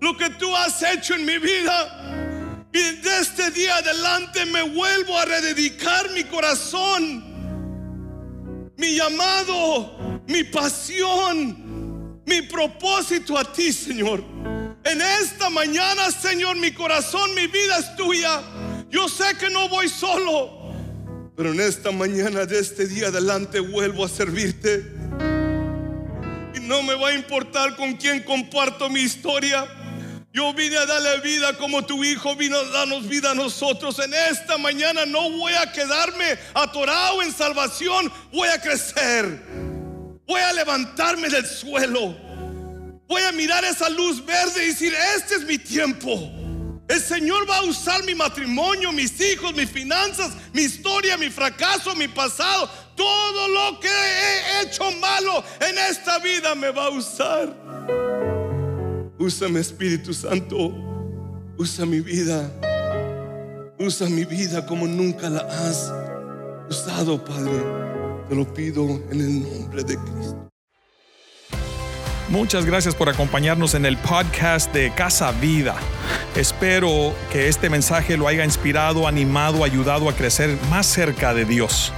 lo 0.00 0.16
que 0.16 0.30
tú 0.30 0.54
has 0.56 0.82
hecho 0.82 1.14
en 1.14 1.24
mi 1.24 1.38
vida. 1.38 2.01
Y 2.72 2.96
de 2.96 3.18
este 3.20 3.50
día 3.50 3.76
adelante 3.76 4.46
me 4.46 4.62
vuelvo 4.62 5.18
a 5.18 5.24
rededicar 5.24 6.10
mi 6.12 6.24
corazón, 6.24 7.22
mi 8.76 8.96
llamado 8.96 10.02
mi 10.26 10.44
pasión, 10.44 12.22
mi 12.26 12.42
propósito 12.42 13.36
a 13.38 13.44
ti, 13.44 13.72
Señor. 13.72 14.22
En 14.84 15.00
esta 15.00 15.50
mañana, 15.50 16.10
Señor, 16.10 16.56
mi 16.56 16.72
corazón, 16.72 17.34
mi 17.34 17.46
vida 17.46 17.78
es 17.78 17.94
tuya. 17.96 18.40
Yo 18.90 19.08
sé 19.08 19.36
que 19.38 19.50
no 19.50 19.68
voy 19.68 19.88
solo, 19.88 20.74
pero 21.36 21.52
en 21.52 21.60
esta 21.60 21.90
mañana 21.90 22.46
de 22.46 22.58
este 22.58 22.86
día 22.86 23.08
adelante 23.08 23.60
vuelvo 23.60 24.04
a 24.04 24.08
servirte. 24.08 24.84
Y 26.54 26.60
no 26.60 26.82
me 26.82 26.94
va 26.94 27.08
a 27.08 27.14
importar 27.14 27.76
con 27.76 27.94
quién 27.94 28.22
comparto 28.22 28.88
mi 28.88 29.00
historia. 29.00 29.66
Yo 30.32 30.54
vine 30.54 30.78
a 30.78 30.86
darle 30.86 31.20
vida 31.20 31.58
como 31.58 31.84
tu 31.84 32.02
hijo 32.02 32.34
vino 32.34 32.56
a 32.56 32.64
darnos 32.64 33.06
vida 33.06 33.32
a 33.32 33.34
nosotros. 33.34 33.98
En 33.98 34.14
esta 34.14 34.56
mañana 34.56 35.04
no 35.04 35.30
voy 35.30 35.52
a 35.52 35.70
quedarme 35.70 36.38
atorado 36.54 37.20
en 37.20 37.32
salvación, 37.32 38.10
voy 38.32 38.48
a 38.48 38.58
crecer. 38.58 39.42
Voy 40.26 40.40
a 40.40 40.52
levantarme 40.54 41.28
del 41.28 41.46
suelo. 41.46 42.16
Voy 43.06 43.22
a 43.22 43.32
mirar 43.32 43.62
esa 43.66 43.90
luz 43.90 44.24
verde 44.24 44.64
y 44.64 44.68
decir, 44.68 44.94
este 45.16 45.34
es 45.34 45.44
mi 45.44 45.58
tiempo. 45.58 46.30
El 46.88 47.00
Señor 47.00 47.48
va 47.48 47.58
a 47.58 47.64
usar 47.64 48.02
mi 48.04 48.14
matrimonio, 48.14 48.90
mis 48.90 49.20
hijos, 49.20 49.54
mis 49.54 49.70
finanzas, 49.70 50.32
mi 50.54 50.62
historia, 50.62 51.18
mi 51.18 51.28
fracaso, 51.28 51.94
mi 51.94 52.08
pasado. 52.08 52.70
Todo 52.96 53.48
lo 53.48 53.80
que 53.80 53.88
he 53.88 54.62
hecho 54.62 54.90
malo 54.92 55.44
en 55.60 55.76
esta 55.76 56.18
vida 56.20 56.54
me 56.54 56.70
va 56.70 56.86
a 56.86 56.90
usar. 56.90 57.61
Usa 59.22 59.48
mi 59.48 59.60
Espíritu 59.60 60.12
Santo. 60.12 60.74
Usa 61.56 61.86
mi 61.86 62.00
vida. 62.00 62.50
Usa 63.78 64.08
mi 64.08 64.24
vida 64.24 64.66
como 64.66 64.88
nunca 64.88 65.30
la 65.30 65.42
has 65.42 65.92
usado, 66.68 67.24
Padre. 67.24 67.52
Te 68.28 68.34
lo 68.34 68.52
pido 68.52 68.82
en 69.12 69.20
el 69.20 69.42
nombre 69.42 69.84
de 69.84 69.96
Cristo. 69.96 70.51
Muchas 72.32 72.64
gracias 72.64 72.94
por 72.94 73.10
acompañarnos 73.10 73.74
en 73.74 73.84
el 73.84 73.98
podcast 73.98 74.72
de 74.72 74.90
Casa 74.94 75.32
Vida. 75.32 75.76
Espero 76.34 77.14
que 77.30 77.48
este 77.48 77.68
mensaje 77.68 78.16
lo 78.16 78.26
haya 78.26 78.42
inspirado, 78.42 79.06
animado, 79.06 79.64
ayudado 79.64 80.08
a 80.08 80.14
crecer 80.14 80.56
más 80.70 80.86
cerca 80.86 81.34
de 81.34 81.44
Dios. 81.44 81.92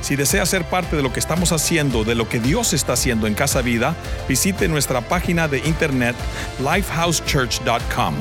Si 0.00 0.16
desea 0.16 0.46
ser 0.46 0.64
parte 0.64 0.96
de 0.96 1.02
lo 1.02 1.12
que 1.12 1.20
estamos 1.20 1.52
haciendo, 1.52 2.02
de 2.02 2.14
lo 2.14 2.30
que 2.30 2.40
Dios 2.40 2.72
está 2.72 2.94
haciendo 2.94 3.26
en 3.26 3.34
Casa 3.34 3.60
Vida, 3.60 3.94
visite 4.26 4.68
nuestra 4.68 5.02
página 5.02 5.48
de 5.48 5.58
internet 5.58 6.16
lifehousechurch.com. 6.60 8.14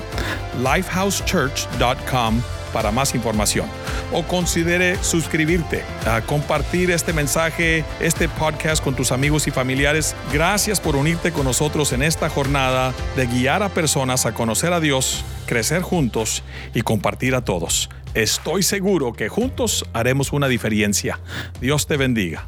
lifehousechurch.com 0.61 2.41
para 2.74 2.91
más 2.91 3.15
información. 3.15 3.67
O 4.11 4.24
considere 4.24 5.01
suscribirte, 5.01 5.84
a 6.05 6.21
compartir 6.21 6.91
este 6.91 7.13
mensaje, 7.13 7.86
este 7.99 8.28
podcast 8.28 8.84
con 8.84 8.95
tus 8.95 9.11
amigos 9.11 9.47
y 9.47 9.51
familiares. 9.51 10.15
Gracias 10.34 10.82
por 10.82 10.95
unirte 10.95 11.32
con 11.32 11.45
nosotros 11.45 11.93
en 11.93 12.03
esta 12.03 12.30
jornada 12.30 12.93
de 13.15 13.28
guiar 13.28 13.63
a 13.63 13.69
personas 13.69 14.26
a 14.26 14.34
conocer 14.34 14.74
a 14.74 14.80
Dios, 14.80 15.24
crecer 15.45 15.82
juntos 15.82 16.43
y 16.74 16.82
compartir 16.82 17.36
a 17.36 17.45
todos. 17.45 17.89
Estoy 18.13 18.61
seguro 18.61 19.13
que 19.13 19.30
juntos 19.30 19.86
haremos 19.93 20.34
una 20.34 20.47
diferencia. 20.47 21.19
Dios 21.61 21.88
te 21.88 21.97
bendiga. 21.97 22.45